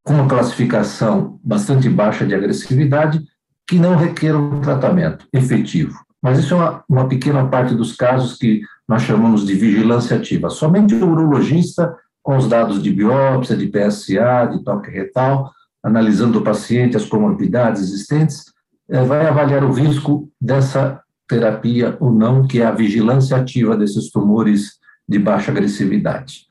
com 0.03 0.15
uma 0.15 0.27
classificação 0.27 1.39
bastante 1.41 1.89
baixa 1.89 2.25
de 2.25 2.35
agressividade, 2.35 3.23
que 3.67 3.77
não 3.77 3.95
requeram 3.95 4.57
um 4.57 4.61
tratamento 4.61 5.27
efetivo. 5.31 5.97
Mas 6.21 6.39
isso 6.39 6.53
é 6.53 6.57
uma, 6.57 6.83
uma 6.87 7.07
pequena 7.07 7.47
parte 7.47 7.75
dos 7.75 7.95
casos 7.95 8.37
que 8.37 8.61
nós 8.87 9.01
chamamos 9.01 9.45
de 9.45 9.53
vigilância 9.55 10.17
ativa. 10.17 10.49
Somente 10.49 10.95
o 10.95 11.09
urologista, 11.09 11.95
com 12.21 12.37
os 12.37 12.47
dados 12.47 12.81
de 12.81 12.91
biópsia, 12.91 13.57
de 13.57 13.67
PSA, 13.67 14.47
de 14.51 14.63
toque 14.63 14.89
retal, 14.89 15.51
analisando 15.83 16.39
o 16.39 16.43
paciente, 16.43 16.95
as 16.95 17.05
comorbidades 17.05 17.81
existentes, 17.81 18.45
eh, 18.89 19.03
vai 19.03 19.25
avaliar 19.27 19.63
o 19.63 19.73
risco 19.73 20.29
dessa 20.39 21.01
terapia 21.27 21.97
ou 21.99 22.11
não, 22.11 22.47
que 22.47 22.61
é 22.61 22.65
a 22.65 22.71
vigilância 22.71 23.35
ativa 23.35 23.75
desses 23.75 24.09
tumores 24.09 24.79
de 25.07 25.19
baixa 25.19 25.51
agressividade. 25.51 26.47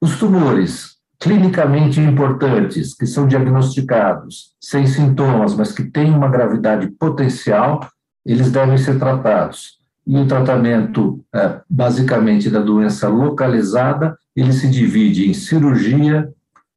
Os 0.00 0.18
tumores 0.18 0.93
clinicamente 1.24 1.98
importantes, 2.00 2.94
que 2.94 3.06
são 3.06 3.26
diagnosticados 3.26 4.50
sem 4.60 4.86
sintomas, 4.86 5.54
mas 5.54 5.72
que 5.72 5.82
têm 5.82 6.14
uma 6.14 6.28
gravidade 6.28 6.86
potencial, 6.88 7.88
eles 8.26 8.50
devem 8.50 8.76
ser 8.76 8.98
tratados. 8.98 9.78
E 10.06 10.18
o 10.18 10.26
tratamento, 10.26 11.24
é, 11.34 11.60
basicamente, 11.68 12.50
da 12.50 12.60
doença 12.60 13.08
localizada, 13.08 14.18
ele 14.36 14.52
se 14.52 14.68
divide 14.68 15.26
em 15.26 15.32
cirurgia 15.32 16.28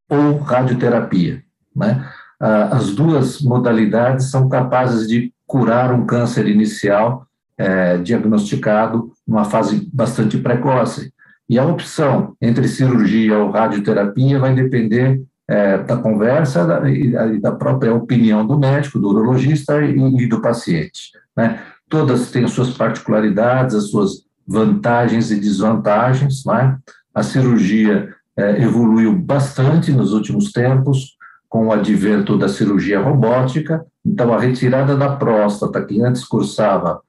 ou 0.10 0.38
radioterapia. 0.38 1.44
Né? 1.76 2.10
As 2.40 2.96
duas 2.96 3.42
modalidades 3.42 4.32
são 4.32 4.48
capazes 4.48 5.10
de 5.10 5.34
curar 5.46 5.92
um 5.92 6.06
câncer 6.06 6.48
inicial 6.48 7.28
é, 7.58 7.98
diagnosticado 7.98 9.12
numa 9.28 9.44
fase 9.44 9.90
bastante 9.92 10.38
precoce. 10.38 11.12
E 11.50 11.58
a 11.58 11.66
opção 11.66 12.36
entre 12.42 12.68
cirurgia 12.68 13.38
ou 13.38 13.52
radioterapia 13.52 14.40
vai 14.40 14.54
depender 14.54 15.22
é, 15.48 15.78
da 15.78 15.96
conversa 15.96 16.66
da, 16.66 16.90
e 16.90 17.40
da 17.40 17.54
própria 17.54 17.94
opinião 17.94 18.46
do 18.46 18.60
médico, 18.60 19.00
do 19.00 19.10
urologista 19.10 19.82
e, 19.82 19.96
e 19.96 20.28
do 20.28 20.42
paciente. 20.42 21.12
Né? 21.36 21.60
Todas 21.88 22.32
têm 22.32 22.44
as 22.44 22.52
suas 22.52 22.72
particularidades, 22.72 23.76
as 23.76 23.90
suas 23.90 24.26
vantagens 24.46 25.32
e 25.32 25.40
desvantagens. 25.40 26.44
Né? 26.46 26.78
A 27.16 27.24
cirurgia 27.24 28.14
é, 28.36 28.62
evoluiu 28.62 29.16
bastante 29.16 29.92
nos 29.92 30.12
últimos 30.14 30.52
tempos, 30.52 31.16
com 31.48 31.68
o 31.68 31.72
advento 31.72 32.38
da 32.38 32.50
cirurgia 32.50 33.00
robótica. 33.00 33.86
Então, 34.06 34.34
a 34.34 34.40
retirada 34.40 34.98
da 34.98 35.16
próstata, 35.16 35.84
que 35.84 36.02
antes 36.02 36.26
cursava 36.26 37.02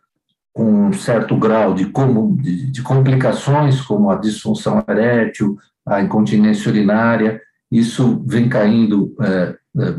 com 0.59 0.89
um 0.89 0.93
certo 0.93 1.37
grau 1.37 1.73
de, 1.73 1.87
como, 1.87 2.37
de, 2.43 2.73
de 2.73 2.83
complicações, 2.83 3.81
como 3.81 4.11
a 4.11 4.17
disfunção 4.17 4.83
erétil, 4.89 5.57
a 5.87 6.03
incontinência 6.03 6.69
urinária, 6.69 7.41
isso 7.71 8.21
vem 8.27 8.49
caindo 8.49 9.15
é, 9.21 9.55
é, 9.79 9.95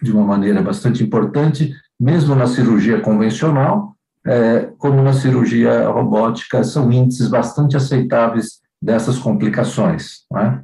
de 0.00 0.12
uma 0.12 0.22
maneira 0.22 0.62
bastante 0.62 1.02
importante, 1.02 1.74
mesmo 1.98 2.36
na 2.36 2.46
cirurgia 2.46 3.00
convencional, 3.00 3.96
é, 4.24 4.68
como 4.78 5.02
na 5.02 5.12
cirurgia 5.12 5.88
robótica, 5.88 6.62
são 6.62 6.92
índices 6.92 7.26
bastante 7.26 7.76
aceitáveis 7.76 8.60
dessas 8.80 9.18
complicações. 9.18 10.20
É? 10.36 10.58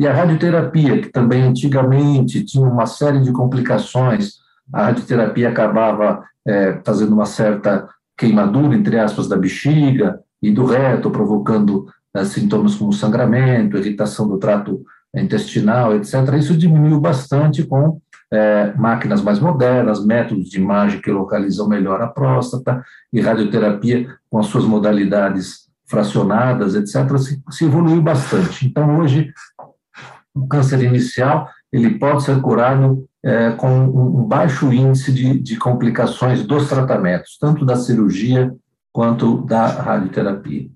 E 0.00 0.06
a 0.08 0.12
radioterapia, 0.12 1.00
que 1.00 1.12
também 1.12 1.44
antigamente 1.44 2.44
tinha 2.44 2.66
uma 2.66 2.86
série 2.86 3.20
de 3.20 3.30
complicações, 3.30 4.32
a 4.72 4.86
radioterapia 4.86 5.48
acabava 5.48 6.24
é, 6.44 6.80
fazendo 6.84 7.12
uma 7.12 7.24
certa 7.24 7.88
queimadura, 8.16 8.74
entre 8.74 8.98
aspas, 8.98 9.28
da 9.28 9.36
bexiga 9.36 10.20
e 10.42 10.50
do 10.50 10.64
reto, 10.64 11.10
provocando 11.10 11.86
é, 12.14 12.24
sintomas 12.24 12.74
como 12.74 12.92
sangramento, 12.92 13.76
irritação 13.76 14.28
do 14.28 14.38
trato 14.38 14.84
intestinal, 15.14 15.94
etc. 15.94 16.14
Isso 16.38 16.56
diminuiu 16.56 17.00
bastante 17.00 17.62
com 17.62 18.00
é, 18.30 18.72
máquinas 18.74 19.22
mais 19.22 19.38
modernas, 19.38 20.04
métodos 20.04 20.48
de 20.48 20.58
imagem 20.58 21.00
que 21.00 21.10
localizam 21.10 21.68
melhor 21.68 22.00
a 22.02 22.08
próstata 22.08 22.82
e 23.12 23.20
radioterapia 23.20 24.08
com 24.30 24.38
as 24.38 24.46
suas 24.46 24.64
modalidades 24.64 25.66
fracionadas, 25.86 26.74
etc., 26.74 27.16
se, 27.18 27.42
se 27.50 27.64
evoluiu 27.64 28.02
bastante. 28.02 28.66
Então, 28.66 28.98
hoje, 28.98 29.32
o 30.34 30.46
câncer 30.46 30.82
inicial 30.82 31.48
ele 31.72 31.98
pode 31.98 32.24
ser 32.24 32.40
curado 32.40 33.06
é, 33.26 33.50
com 33.50 33.68
um 33.68 34.24
baixo 34.24 34.72
índice 34.72 35.12
de, 35.12 35.36
de 35.40 35.56
complicações 35.56 36.44
dos 36.44 36.68
tratamentos, 36.68 37.36
tanto 37.40 37.66
da 37.66 37.74
cirurgia 37.74 38.54
quanto 38.92 39.42
da 39.42 39.66
radioterapia. 39.66 40.68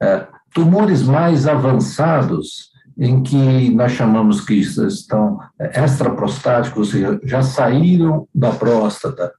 É, 0.00 0.26
tumores 0.54 1.02
mais 1.02 1.46
avançados, 1.46 2.72
em 2.96 3.22
que 3.22 3.68
nós 3.74 3.92
chamamos 3.92 4.40
que 4.40 4.54
estão 4.54 5.38
extraprostáticos, 5.60 6.78
ou 6.78 6.84
seja, 6.86 7.20
já 7.22 7.42
saíram 7.42 8.26
da 8.34 8.50
próstata, 8.50 9.30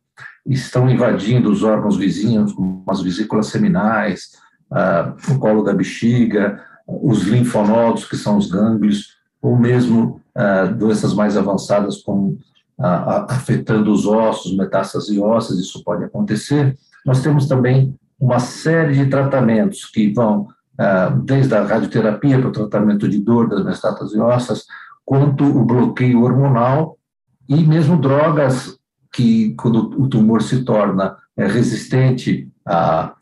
estão 0.45 0.87
invadindo 0.87 1.49
os 1.49 1.63
órgãos 1.63 1.97
vizinhos, 1.97 2.53
como 2.53 2.83
as 2.87 3.01
vesículas 3.01 3.47
seminais, 3.47 4.31
o 5.29 5.39
colo 5.39 5.63
da 5.63 5.73
bexiga, 5.73 6.61
os 6.85 7.23
linfonodos, 7.23 8.05
que 8.05 8.17
são 8.17 8.37
os 8.37 8.51
gânglios, 8.51 9.15
ou 9.41 9.57
mesmo 9.57 10.21
doenças 10.77 11.13
mais 11.13 11.37
avançadas, 11.37 12.01
como 12.01 12.37
ah, 12.77 13.25
afetando 13.29 13.91
os 13.91 14.05
ossos, 14.05 14.55
metástase 14.55 15.19
ósseas, 15.19 15.59
isso 15.59 15.83
pode 15.83 16.03
acontecer. 16.03 16.77
Nós 17.05 17.21
temos 17.21 17.47
também 17.47 17.95
uma 18.19 18.39
série 18.39 18.93
de 18.93 19.05
tratamentos 19.09 19.85
que 19.85 20.11
vão 20.13 20.47
ah, 20.77 21.09
desde 21.23 21.55
a 21.55 21.63
radioterapia 21.63 22.39
para 22.39 22.49
o 22.49 22.53
tratamento 22.53 23.07
de 23.07 23.19
dor 23.19 23.47
das 23.47 23.63
metástases 23.63 24.17
ósseas, 24.17 24.65
quanto 25.05 25.45
o 25.45 25.63
bloqueio 25.63 26.23
hormonal 26.23 26.97
e 27.47 27.63
mesmo 27.63 27.97
drogas 27.97 28.77
que, 29.13 29.53
quando 29.55 30.01
o 30.01 30.09
tumor 30.09 30.41
se 30.41 30.65
torna 30.65 31.15
é, 31.37 31.47
resistente 31.47 32.49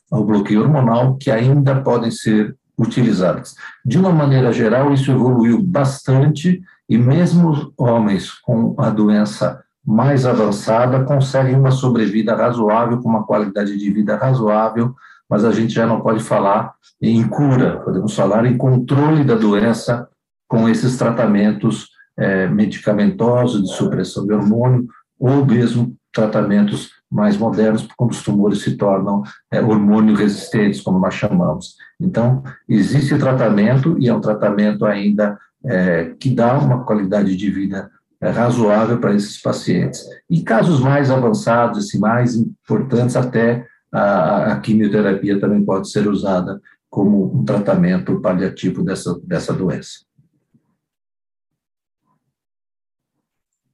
ao 0.09 0.25
bloqueio 0.25 0.61
hormonal, 0.61 1.17
que 1.17 1.29
ainda 1.29 1.81
podem 1.81 2.09
ser 2.09 2.55
utilizadas. 2.77 3.53
De 3.85 3.99
uma 3.99 4.11
maneira 4.11 4.51
geral, 4.51 4.93
isso 4.93 5.11
evoluiu 5.11 5.61
bastante 5.61 6.61
e 6.93 6.97
mesmo 6.97 7.73
homens 7.75 8.29
com 8.29 8.75
a 8.77 8.91
doença 8.91 9.63
mais 9.83 10.27
avançada 10.27 11.03
conseguem 11.03 11.55
uma 11.55 11.71
sobrevida 11.71 12.35
razoável, 12.35 13.01
com 13.01 13.09
uma 13.09 13.25
qualidade 13.25 13.75
de 13.75 13.89
vida 13.89 14.15
razoável, 14.15 14.93
mas 15.27 15.43
a 15.43 15.51
gente 15.51 15.73
já 15.73 15.87
não 15.87 16.01
pode 16.01 16.23
falar 16.23 16.75
em 17.01 17.27
cura, 17.27 17.81
podemos 17.83 18.15
falar 18.15 18.45
em 18.45 18.55
controle 18.55 19.23
da 19.23 19.33
doença 19.33 20.07
com 20.47 20.69
esses 20.69 20.95
tratamentos 20.95 21.87
é, 22.15 22.45
medicamentosos 22.47 23.63
de 23.63 23.75
supressão 23.75 24.27
de 24.27 24.33
hormônio 24.33 24.85
ou 25.19 25.43
mesmo 25.43 25.95
tratamentos 26.11 26.91
mais 27.11 27.35
modernos, 27.35 27.87
quando 27.97 28.11
os 28.11 28.21
tumores 28.21 28.61
se 28.61 28.77
tornam 28.77 29.23
é, 29.51 29.59
hormônio 29.59 30.15
resistentes, 30.15 30.79
como 30.79 30.99
nós 30.99 31.15
chamamos. 31.15 31.75
Então, 31.99 32.43
existe 32.69 33.17
tratamento 33.17 33.97
e 33.99 34.07
é 34.07 34.13
um 34.13 34.21
tratamento 34.21 34.85
ainda 34.85 35.39
é, 35.65 36.13
que 36.19 36.29
dá 36.29 36.57
uma 36.57 36.83
qualidade 36.83 37.35
de 37.35 37.49
vida 37.49 37.89
razoável 38.21 38.99
para 38.99 39.13
esses 39.13 39.41
pacientes. 39.41 40.05
E 40.29 40.41
casos 40.41 40.79
mais 40.79 41.11
avançados, 41.11 41.79
assim, 41.79 41.99
mais 41.99 42.35
importantes, 42.35 43.15
até 43.15 43.67
a, 43.91 44.53
a, 44.53 44.59
quimioterapia 44.59 45.39
também 45.39 45.63
pode 45.63 45.89
ser 45.89 46.07
usada 46.07 46.61
como 46.89 47.35
um 47.35 47.43
tratamento 47.43 48.19
paliativo 48.21 48.83
dessa, 48.83 49.19
dessa 49.23 49.53
doença. 49.53 50.05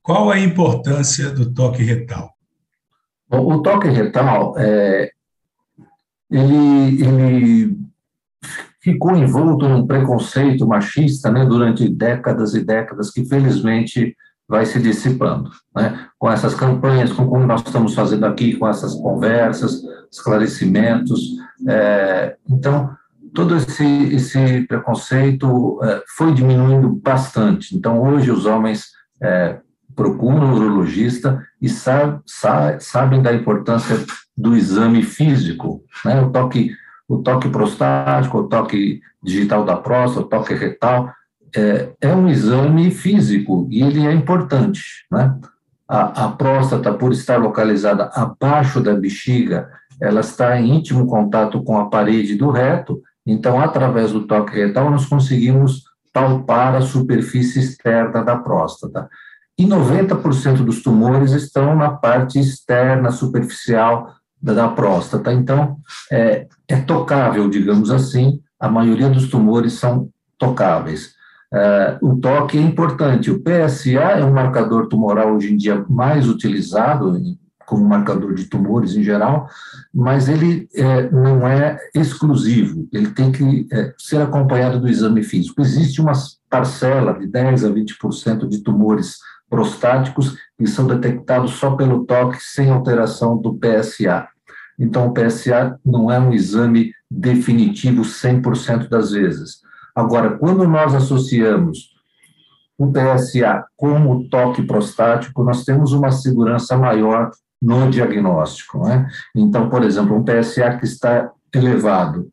Qual 0.02 0.32
a 0.32 0.40
importância 0.40 1.30
do 1.30 1.54
toque 1.54 1.84
retal? 1.84 2.34
Bom, 3.28 3.54
o 3.54 3.62
toque 3.62 3.88
retal, 3.88 4.58
é, 4.58 5.12
ele, 6.32 7.04
ele 7.04 7.59
ficou 8.82 9.16
envolto 9.16 9.68
num 9.68 9.86
preconceito 9.86 10.68
machista 10.68 11.32
né, 11.32 11.46
durante 11.46 11.88
décadas 11.88 12.54
e 12.54 12.64
décadas, 12.64 13.12
que 13.12 13.26
felizmente 13.26 14.16
vai 14.50 14.66
se 14.66 14.80
dissipando, 14.80 15.52
né? 15.76 16.08
com 16.18 16.30
essas 16.32 16.56
campanhas, 16.56 17.14
com 17.14 17.28
como 17.28 17.46
nós 17.46 17.62
estamos 17.64 17.94
fazendo 17.94 18.26
aqui, 18.26 18.58
com 18.58 18.68
essas 18.68 18.96
conversas, 18.96 19.84
esclarecimentos. 20.12 21.22
É, 21.68 22.36
então, 22.50 22.90
todo 23.32 23.56
esse, 23.56 23.86
esse 23.86 24.62
preconceito 24.62 25.80
é, 25.84 26.02
foi 26.18 26.34
diminuindo 26.34 26.90
bastante. 26.90 27.76
Então, 27.76 28.02
hoje 28.02 28.32
os 28.32 28.48
homens 28.48 28.88
é, 29.22 29.60
procuram 29.96 30.48
um 30.48 30.54
urologista 30.56 31.46
e 31.62 31.70
sa, 31.70 32.20
sa, 32.26 32.80
sabem 32.80 33.22
da 33.22 33.32
importância 33.32 33.98
do 34.36 34.56
exame 34.56 35.04
físico, 35.04 35.84
né? 36.04 36.22
o, 36.22 36.32
toque, 36.32 36.72
o 37.10 37.18
toque 37.18 37.50
prostático, 37.50 38.38
o 38.38 38.48
toque 38.48 39.02
digital 39.22 39.66
da 39.66 39.76
próstata, 39.76 40.26
o 40.26 40.30
toque 40.30 40.54
retal, 40.54 41.12
é, 41.56 41.90
é 42.00 42.16
um 42.16 42.30
exame 42.30 42.92
físico 42.92 43.68
e 43.72 43.82
ele 43.82 44.06
é 44.06 44.14
importante, 44.14 45.06
né? 45.12 45.36
A, 45.88 46.26
a 46.26 46.30
próstata, 46.30 46.94
por 46.94 47.12
estar 47.12 47.38
localizada 47.38 48.12
abaixo 48.14 48.80
da 48.80 48.94
bexiga, 48.94 49.68
ela 50.00 50.20
está 50.20 50.62
em 50.62 50.76
íntimo 50.76 51.08
contato 51.08 51.64
com 51.64 51.80
a 51.80 51.90
parede 51.90 52.36
do 52.36 52.52
reto, 52.52 53.02
então, 53.26 53.60
através 53.60 54.12
do 54.12 54.28
toque 54.28 54.56
retal, 54.56 54.92
nós 54.92 55.08
conseguimos 55.08 55.84
palpar 56.14 56.76
a 56.76 56.82
superfície 56.82 57.60
externa 57.60 58.24
da 58.24 58.38
próstata. 58.38 59.10
E 59.58 59.66
90% 59.66 60.64
dos 60.64 60.82
tumores 60.84 61.32
estão 61.32 61.76
na 61.76 61.90
parte 61.90 62.40
externa, 62.40 63.12
superficial 63.12 64.14
da, 64.42 64.68
próstata. 64.70 65.34
Então, 65.34 65.78
é, 66.12 66.48
é 66.68 66.78
tocável, 66.78 67.50
digamos 67.50 67.92
assim, 67.92 68.42
a 68.60 68.70
maioria 68.70 69.10
dos 69.10 69.30
tumores 69.30 69.74
são 69.74 70.10
tocáveis. 70.38 71.18
Uh, 71.52 72.12
o 72.12 72.16
toque 72.18 72.58
é 72.58 72.62
importante. 72.62 73.32
O 73.32 73.42
PSA 73.42 74.00
é 74.00 74.24
um 74.24 74.34
marcador 74.34 74.88
tumoral 74.88 75.36
hoje 75.36 75.54
em 75.54 75.58
dia 75.58 75.84
mais 75.90 76.30
utilizado 76.30 77.18
como 77.70 77.88
marcador 77.88 78.34
de 78.34 78.46
tumores 78.46 78.96
em 78.96 79.04
geral, 79.04 79.48
mas 79.94 80.28
ele 80.28 80.68
é, 80.74 81.08
não 81.12 81.48
é 81.48 81.78
exclusivo, 81.94 82.88
ele 82.92 83.12
tem 83.12 83.32
que 83.32 83.68
é, 83.72 83.94
ser 83.96 84.20
acompanhado 84.20 84.80
do 84.80 84.90
exame 84.90 85.22
físico. 85.22 85.62
Existe 85.62 86.02
uma 86.02 86.14
parcela 86.50 87.14
de 87.14 87.28
10 87.28 87.66
a 87.66 87.70
20% 87.70 88.48
de 88.48 88.64
tumores 88.64 89.20
prostáticos 89.50 90.38
que 90.58 90.68
são 90.68 90.86
detectados 90.86 91.52
só 91.52 91.76
pelo 91.76 92.06
toque, 92.06 92.38
sem 92.40 92.70
alteração 92.70 93.38
do 93.38 93.58
PSA. 93.58 94.28
Então, 94.78 95.08
o 95.08 95.14
PSA 95.14 95.80
não 95.86 96.12
é 96.12 96.20
um 96.20 96.34
exame 96.34 96.94
definitivo 97.10 98.04
100% 98.04 98.88
das 98.88 99.12
vezes 99.12 99.62
Agora, 100.00 100.38
quando 100.38 100.66
nós 100.66 100.96
associamos 100.96 101.90
o 102.78 102.90
PSA 102.90 103.66
com 103.76 104.10
o 104.10 104.30
toque 104.30 104.62
prostático, 104.62 105.44
nós 105.44 105.66
temos 105.66 105.92
uma 105.92 106.10
segurança 106.10 106.78
maior 106.78 107.32
no 107.62 107.90
diagnóstico. 107.90 108.86
Né? 108.86 109.08
Então, 109.36 109.70
por 109.70 109.84
exemplo, 109.84 110.16
um 110.16 110.24
PSA 110.24 110.78
que 110.78 110.86
está 110.86 111.30
elevado 111.54 112.32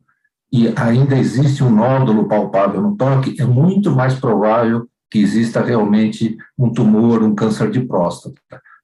e 0.51 0.73
ainda 0.77 1.17
existe 1.17 1.61
um 1.61 1.69
nódulo 1.69 2.29
palpável 2.29 2.81
no 2.81 2.95
toque, 2.95 3.35
é 3.37 3.43
muito 3.43 3.91
mais 3.91 4.15
provável 4.15 4.87
que 5.09 5.19
exista 5.19 5.61
realmente 5.61 6.37
um 6.57 6.71
tumor, 6.71 7.23
um 7.23 7.33
câncer 7.33 7.71
de 7.71 7.81
próstata, 7.81 8.39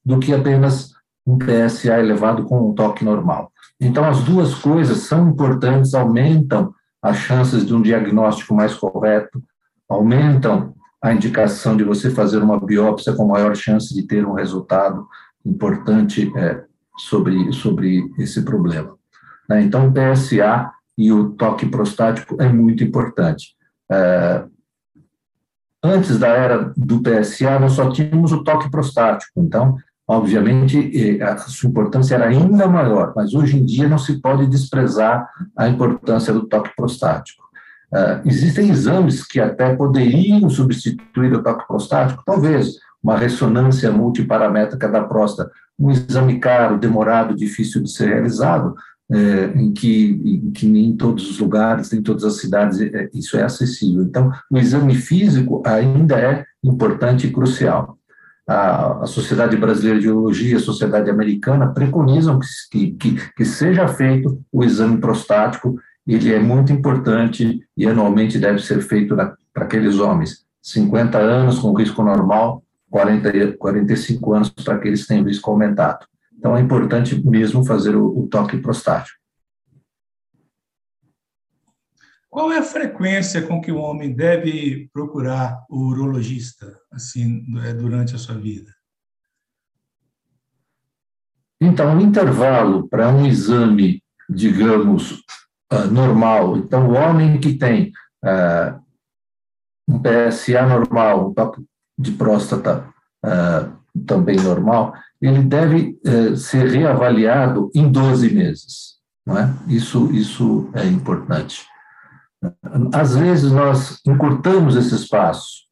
do 0.05 0.19
que 0.19 0.33
apenas 0.33 0.93
um 1.25 1.37
PSA 1.37 1.99
elevado 1.99 2.43
com 2.43 2.69
um 2.69 2.73
toque 2.73 3.03
normal. 3.03 3.51
Então, 3.79 4.05
as 4.05 4.23
duas 4.23 4.55
coisas 4.55 4.99
são 4.99 5.29
importantes, 5.29 5.93
aumentam 5.93 6.73
as 7.01 7.17
chances 7.17 7.65
de 7.65 7.73
um 7.73 7.81
diagnóstico 7.81 8.53
mais 8.53 8.73
correto, 8.73 9.41
aumentam 9.89 10.73
a 11.01 11.13
indicação 11.13 11.75
de 11.75 11.83
você 11.83 12.09
fazer 12.09 12.37
uma 12.37 12.59
biópsia 12.59 13.13
com 13.13 13.27
maior 13.27 13.55
chance 13.55 13.93
de 13.93 14.07
ter 14.07 14.25
um 14.25 14.33
resultado 14.33 15.05
importante 15.45 16.31
é, 16.37 16.63
sobre, 16.97 17.51
sobre 17.51 18.09
esse 18.17 18.41
problema. 18.43 18.95
Né? 19.49 19.63
Então, 19.63 19.87
o 19.87 19.93
PSA 19.93 20.71
e 20.97 21.11
o 21.11 21.31
toque 21.31 21.65
prostático 21.65 22.41
é 22.41 22.47
muito 22.47 22.83
importante. 22.83 23.55
É, 23.91 24.45
antes 25.83 26.17
da 26.17 26.29
era 26.29 26.71
do 26.77 27.01
PSA, 27.01 27.59
nós 27.59 27.73
só 27.73 27.89
tínhamos 27.89 28.31
o 28.31 28.43
toque 28.43 28.71
prostático, 28.71 29.33
então, 29.37 29.77
obviamente, 30.07 31.21
a 31.21 31.37
sua 31.37 31.69
importância 31.69 32.15
era 32.15 32.27
ainda 32.27 32.67
maior, 32.67 33.13
mas 33.15 33.33
hoje 33.33 33.57
em 33.57 33.65
dia 33.65 33.89
não 33.89 33.97
se 33.97 34.21
pode 34.21 34.47
desprezar 34.47 35.29
a 35.57 35.67
importância 35.67 36.33
do 36.33 36.47
toque 36.47 36.73
prostático. 36.75 37.43
Uh, 37.93 38.25
existem 38.25 38.69
exames 38.69 39.23
que 39.23 39.39
até 39.39 39.75
poderiam 39.75 40.49
substituir 40.49 41.31
o 41.33 41.43
toque 41.43 41.67
prostático, 41.67 42.23
talvez 42.25 42.77
uma 43.03 43.17
ressonância 43.17 43.91
multiparamétrica 43.91 44.87
da 44.87 45.03
próstata, 45.03 45.51
um 45.77 45.91
exame 45.91 46.39
caro, 46.39 46.79
demorado, 46.79 47.35
difícil 47.35 47.83
de 47.83 47.91
ser 47.91 48.07
realizado, 48.07 48.75
é, 49.11 49.45
em, 49.55 49.71
que, 49.71 50.21
em 50.23 50.51
que 50.51 50.67
em 50.67 50.95
todos 50.95 51.29
os 51.29 51.39
lugares, 51.39 51.93
em 51.93 52.01
todas 52.01 52.23
as 52.23 52.37
cidades, 52.37 52.79
é, 52.81 53.09
isso 53.13 53.37
é 53.37 53.43
acessível. 53.43 54.03
Então, 54.03 54.31
o 54.49 54.57
exame 54.57 54.95
físico 54.95 55.61
ainda 55.65 56.19
é 56.19 56.45
importante 56.63 57.27
e 57.27 57.31
crucial. 57.31 57.97
A, 58.47 59.03
a 59.03 59.05
Sociedade 59.05 59.55
Brasileira 59.55 59.99
de 59.99 60.09
Urologia, 60.09 60.57
a 60.57 60.61
Sociedade 60.61 61.09
Americana 61.09 61.73
preconizam 61.73 62.39
que, 62.71 62.91
que, 62.91 63.15
que 63.35 63.45
seja 63.45 63.87
feito 63.87 64.41
o 64.51 64.63
exame 64.63 64.97
prostático, 64.97 65.77
ele 66.05 66.33
é 66.33 66.39
muito 66.39 66.73
importante 66.73 67.61
e 67.77 67.87
anualmente 67.87 68.37
deve 68.37 68.59
ser 68.59 68.81
feito 68.81 69.15
para 69.15 69.63
aqueles 69.63 69.99
homens 69.99 70.43
50 70.63 71.17
anos 71.17 71.59
com 71.59 71.73
risco 71.73 72.01
normal, 72.01 72.63
40, 72.89 73.57
45 73.57 74.33
anos 74.33 74.49
para 74.49 74.75
aqueles 74.75 75.01
que 75.01 75.09
têm 75.09 75.23
risco 75.23 75.51
aumentado. 75.51 76.05
Então, 76.43 76.57
é 76.57 76.59
importante 76.59 77.25
mesmo 77.25 77.65
fazer 77.65 77.95
o, 77.95 78.19
o 78.19 78.27
toque 78.27 78.57
prostático. 78.57 79.17
Qual 82.29 82.51
é 82.51 82.57
a 82.57 82.63
frequência 82.63 83.47
com 83.47 83.61
que 83.61 83.71
o 83.71 83.77
homem 83.77 84.13
deve 84.13 84.89
procurar 84.91 85.63
o 85.69 85.87
urologista 85.87 86.77
assim 86.91 87.45
é, 87.63 87.73
durante 87.73 88.13
a 88.13 88.17
sua 88.17 88.35
vida? 88.35 88.69
Então, 91.61 91.97
o 91.97 92.01
intervalo 92.01 92.89
para 92.89 93.07
um 93.07 93.25
exame, 93.25 94.03
digamos, 94.29 95.23
ah, 95.71 95.85
normal. 95.85 96.57
Então, 96.57 96.89
o 96.89 96.93
homem 96.93 97.39
que 97.39 97.53
tem 97.53 97.93
uh, 98.21 98.83
um 99.87 100.01
PSA 100.01 100.67
normal, 100.67 101.29
um 101.29 101.33
toque 101.33 101.63
de 101.97 102.11
próstata 102.11 102.93
uh, 103.23 104.03
também 104.05 104.35
normal, 104.35 104.93
ele 105.25 105.41
deve 105.41 105.97
eh, 106.05 106.35
ser 106.35 106.67
reavaliado 106.67 107.71
em 107.73 107.89
12 107.89 108.33
meses. 108.33 108.93
Não 109.25 109.37
é? 109.37 109.53
isso, 109.67 110.11
isso 110.11 110.69
é 110.73 110.85
importante. 110.85 111.65
Às 112.93 113.15
vezes 113.15 113.51
nós 113.53 114.01
encurtamos 114.05 114.75
esse 114.75 114.93
espaço. 114.93 115.63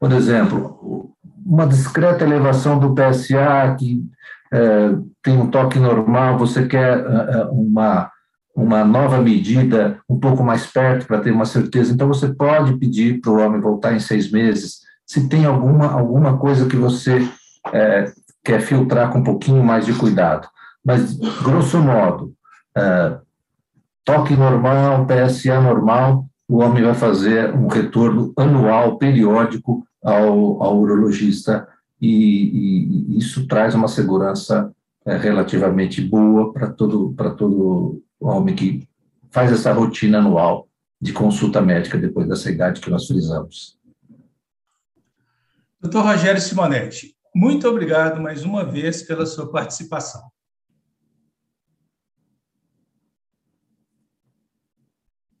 Por 0.00 0.10
exemplo, 0.12 1.14
uma 1.44 1.66
discreta 1.66 2.24
elevação 2.24 2.78
do 2.78 2.94
PSA 2.94 3.76
que 3.78 4.02
eh, 4.50 4.96
tem 5.22 5.36
um 5.36 5.50
toque 5.50 5.78
normal, 5.78 6.38
você 6.38 6.66
quer 6.66 6.98
eh, 6.98 7.48
uma, 7.50 8.10
uma 8.54 8.82
nova 8.82 9.20
medida 9.20 10.00
um 10.08 10.18
pouco 10.18 10.42
mais 10.42 10.66
perto 10.66 11.06
para 11.06 11.20
ter 11.20 11.32
uma 11.32 11.44
certeza, 11.44 11.92
então 11.92 12.08
você 12.08 12.32
pode 12.32 12.78
pedir 12.78 13.20
para 13.20 13.30
o 13.30 13.38
homem 13.40 13.60
voltar 13.60 13.94
em 13.94 14.00
seis 14.00 14.30
meses, 14.32 14.78
se 15.06 15.28
tem 15.28 15.44
alguma, 15.44 15.92
alguma 15.92 16.38
coisa 16.38 16.66
que 16.66 16.76
você 16.76 17.28
é, 17.72 18.12
quer 18.46 18.60
filtrar 18.60 19.10
com 19.10 19.18
um 19.18 19.24
pouquinho 19.24 19.62
mais 19.62 19.84
de 19.84 19.92
cuidado. 19.92 20.48
Mas, 20.84 21.16
grosso 21.42 21.78
modo, 21.80 22.32
é, 22.76 23.18
toque 24.04 24.36
normal, 24.36 25.04
PSA 25.04 25.60
normal, 25.60 26.24
o 26.48 26.58
homem 26.58 26.84
vai 26.84 26.94
fazer 26.94 27.52
um 27.52 27.66
retorno 27.66 28.32
anual, 28.36 28.96
periódico, 28.98 29.84
ao, 30.00 30.62
ao 30.62 30.78
urologista, 30.78 31.66
e, 32.00 33.14
e, 33.14 33.18
isso 33.18 33.48
traz 33.48 33.74
uma 33.74 33.88
segurança 33.88 34.72
é, 35.04 35.16
relativamente 35.16 36.00
boa 36.00 36.52
para 36.52 36.70
todo, 36.70 37.12
todo 37.36 38.00
homem 38.20 38.54
que 38.54 38.88
faz 39.30 39.50
essa 39.50 39.72
rotina 39.72 40.18
anual 40.18 40.68
de 41.00 41.12
consulta 41.12 41.60
médica 41.60 41.98
depois 41.98 42.28
dessa 42.28 42.48
idade 42.48 42.80
que 42.80 42.90
nós 42.90 43.06
frisamos. 43.06 43.76
Doutor 45.80 46.04
Rogério 46.04 46.40
Simonetti, 46.40 47.15
muito 47.36 47.68
obrigado 47.68 48.18
mais 48.18 48.44
uma 48.44 48.64
vez 48.64 49.02
pela 49.02 49.26
sua 49.26 49.52
participação. 49.52 50.22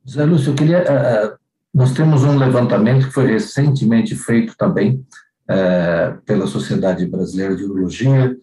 Zé 0.06 0.26
Lúcio, 0.26 0.52
eu 0.52 0.54
queria. 0.54 0.82
Uh, 0.82 1.38
nós 1.72 1.94
temos 1.94 2.22
um 2.22 2.36
levantamento 2.36 3.06
que 3.06 3.14
foi 3.14 3.26
recentemente 3.28 4.14
feito 4.14 4.54
também 4.58 5.06
uh, 5.50 6.20
pela 6.26 6.46
Sociedade 6.46 7.06
Brasileira 7.06 7.56
de 7.56 7.64
Urologia, 7.64 8.36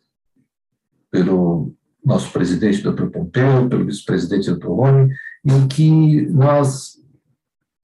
pelo 1.12 1.76
nosso 2.04 2.34
presidente, 2.34 2.82
Dr. 2.82 3.06
Pompeu, 3.06 3.70
pelo 3.70 3.86
vice-presidente, 3.86 4.52
Dr. 4.52 4.68
Rony, 4.68 5.14
em 5.46 5.68
que 5.68 6.26
nós 6.26 6.98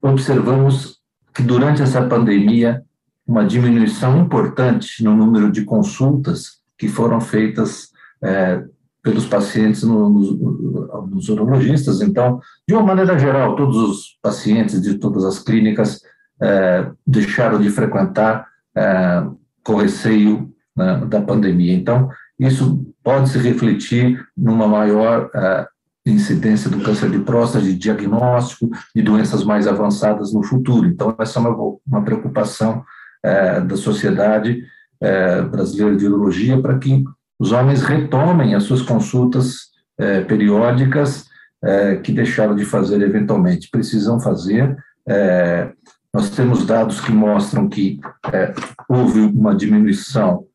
observamos 0.02 1.00
que 1.32 1.44
durante 1.44 1.80
essa 1.80 2.04
pandemia 2.08 2.84
uma 3.30 3.46
diminuição 3.46 4.18
importante 4.18 5.04
no 5.04 5.14
número 5.14 5.52
de 5.52 5.62
consultas 5.64 6.58
que 6.76 6.88
foram 6.88 7.20
feitas 7.20 7.90
é, 8.20 8.64
pelos 9.04 9.24
pacientes 9.24 9.84
no, 9.84 10.10
no, 10.10 11.06
nos 11.06 11.28
urologistas. 11.28 12.00
Então, 12.00 12.40
de 12.66 12.74
uma 12.74 12.82
maneira 12.82 13.16
geral, 13.16 13.54
todos 13.54 13.76
os 13.76 14.18
pacientes 14.20 14.82
de 14.82 14.94
todas 14.94 15.24
as 15.24 15.38
clínicas 15.38 16.00
é, 16.42 16.90
deixaram 17.06 17.60
de 17.60 17.70
frequentar 17.70 18.48
é, 18.76 19.24
com 19.62 19.76
receio 19.76 20.52
né, 20.76 21.00
da 21.06 21.22
pandemia. 21.22 21.72
Então, 21.72 22.10
isso 22.36 22.84
pode 23.00 23.28
se 23.28 23.38
refletir 23.38 24.26
numa 24.36 24.66
maior 24.66 25.30
é, 25.32 25.68
incidência 26.04 26.68
do 26.68 26.80
câncer 26.80 27.10
de 27.10 27.20
próstata, 27.20 27.64
de 27.64 27.76
diagnóstico 27.76 28.68
de 28.92 29.02
doenças 29.02 29.44
mais 29.44 29.68
avançadas 29.68 30.32
no 30.32 30.42
futuro. 30.42 30.88
Então, 30.88 31.14
essa 31.16 31.38
é 31.38 31.42
uma, 31.42 31.76
uma 31.86 32.02
preocupação 32.02 32.84
é, 33.22 33.60
da 33.60 33.76
Sociedade 33.76 34.64
é, 35.00 35.42
Brasileira 35.42 35.96
de 35.96 36.06
Urologia 36.06 36.60
para 36.60 36.78
que 36.78 37.04
os 37.38 37.52
homens 37.52 37.82
retomem 37.82 38.54
as 38.54 38.64
suas 38.64 38.82
consultas 38.82 39.70
é, 39.98 40.20
periódicas 40.20 41.26
é, 41.62 41.96
que 41.96 42.12
deixaram 42.12 42.54
de 42.54 42.64
fazer 42.64 43.00
eventualmente. 43.02 43.70
Precisam 43.70 44.20
fazer. 44.20 44.76
É, 45.08 45.72
nós 46.12 46.30
temos 46.30 46.66
dados 46.66 47.00
que 47.00 47.12
mostram 47.12 47.68
que 47.68 47.98
é, 48.32 48.52
houve 48.88 49.20
uma 49.20 49.54
diminuição 49.54 50.46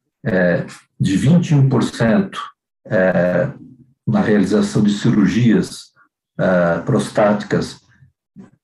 de 1.00 1.20
21% 1.20 2.36
na 4.08 4.22
realização 4.22 4.82
de 4.82 4.92
cirurgias 4.92 5.92
prostáticas 6.84 7.80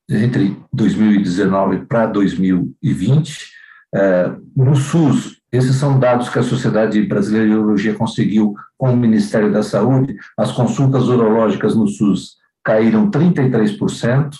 entre 0.08 0.56
2019 0.72 1.86
para 1.86 2.06
2020, 2.06 3.51
é, 3.94 4.30
no 4.56 4.74
SUS, 4.74 5.40
esses 5.52 5.76
são 5.76 5.98
dados 5.98 6.28
que 6.30 6.38
a 6.38 6.42
Sociedade 6.42 7.00
Brasileira 7.02 7.48
de 7.48 7.54
Urologia 7.54 7.94
conseguiu 7.94 8.54
com 8.78 8.92
o 8.92 8.96
Ministério 8.96 9.52
da 9.52 9.62
Saúde. 9.62 10.16
As 10.36 10.50
consultas 10.50 11.08
urológicas 11.08 11.76
no 11.76 11.86
SUS 11.86 12.36
caíram 12.64 13.10
33% 13.10 14.30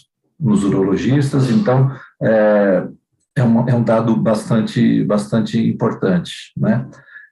nos 0.40 0.64
urologistas, 0.64 1.50
então 1.50 1.94
é, 2.22 2.84
é, 3.36 3.44
um, 3.44 3.68
é 3.68 3.74
um 3.74 3.82
dado 3.82 4.16
bastante, 4.16 5.04
bastante 5.04 5.58
importante. 5.58 6.52
Né? 6.56 6.86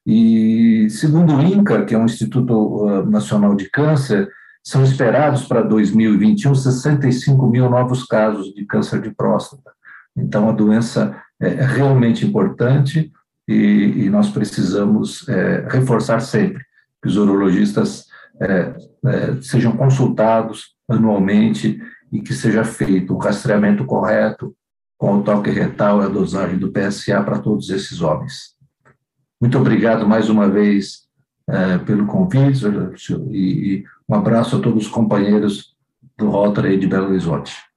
E 0.06 0.88
segundo 0.90 1.34
o 1.34 1.42
INCA, 1.42 1.84
que 1.84 1.94
é 1.94 1.98
o 1.98 2.04
Instituto 2.04 2.54
uh, 2.54 3.10
Nacional 3.10 3.54
de 3.54 3.70
Câncer, 3.70 4.28
são 4.62 4.84
esperados 4.84 5.46
para 5.46 5.62
2021 5.62 6.54
65 6.54 7.46
mil 7.46 7.70
novos 7.70 8.04
casos 8.04 8.52
de 8.52 8.64
câncer 8.66 9.00
de 9.00 9.10
próstata. 9.10 9.72
Então, 10.16 10.48
a 10.48 10.52
doença 10.52 11.16
é, 11.40 11.48
é 11.48 11.66
realmente 11.66 12.26
importante 12.26 13.10
e, 13.48 14.04
e 14.04 14.10
nós 14.10 14.30
precisamos 14.30 15.28
é, 15.28 15.66
reforçar 15.68 16.20
sempre 16.20 16.62
que 17.02 17.08
os 17.08 17.16
urologistas 17.16 18.06
é, 18.40 18.74
é, 19.06 19.42
sejam 19.42 19.76
consultados 19.76 20.74
anualmente 20.88 21.80
e 22.12 22.20
que 22.20 22.34
seja 22.34 22.64
feito 22.64 23.14
um 23.14 23.18
rastreamento 23.18 23.84
correto 23.84 24.54
com 24.98 25.18
o 25.18 25.22
toque 25.22 25.50
retal 25.50 26.02
e 26.02 26.04
a 26.04 26.08
dosagem 26.08 26.58
do 26.58 26.70
PSA 26.70 27.22
para 27.22 27.38
todos 27.38 27.70
esses 27.70 28.00
homens. 28.02 28.54
Muito 29.40 29.58
obrigado 29.58 30.06
mais 30.06 30.28
uma 30.28 30.48
vez 30.48 31.08
é, 31.48 31.78
pelo 31.78 32.06
convite 32.06 32.64
e, 33.30 33.38
e 33.38 33.84
um 34.08 34.14
abraço 34.14 34.56
a 34.56 34.60
todos 34.60 34.86
os 34.86 34.90
companheiros 34.90 35.74
do 36.18 36.28
Rotary 36.28 36.76
de 36.76 36.86
Belo 36.86 37.08
Horizonte. 37.08 37.69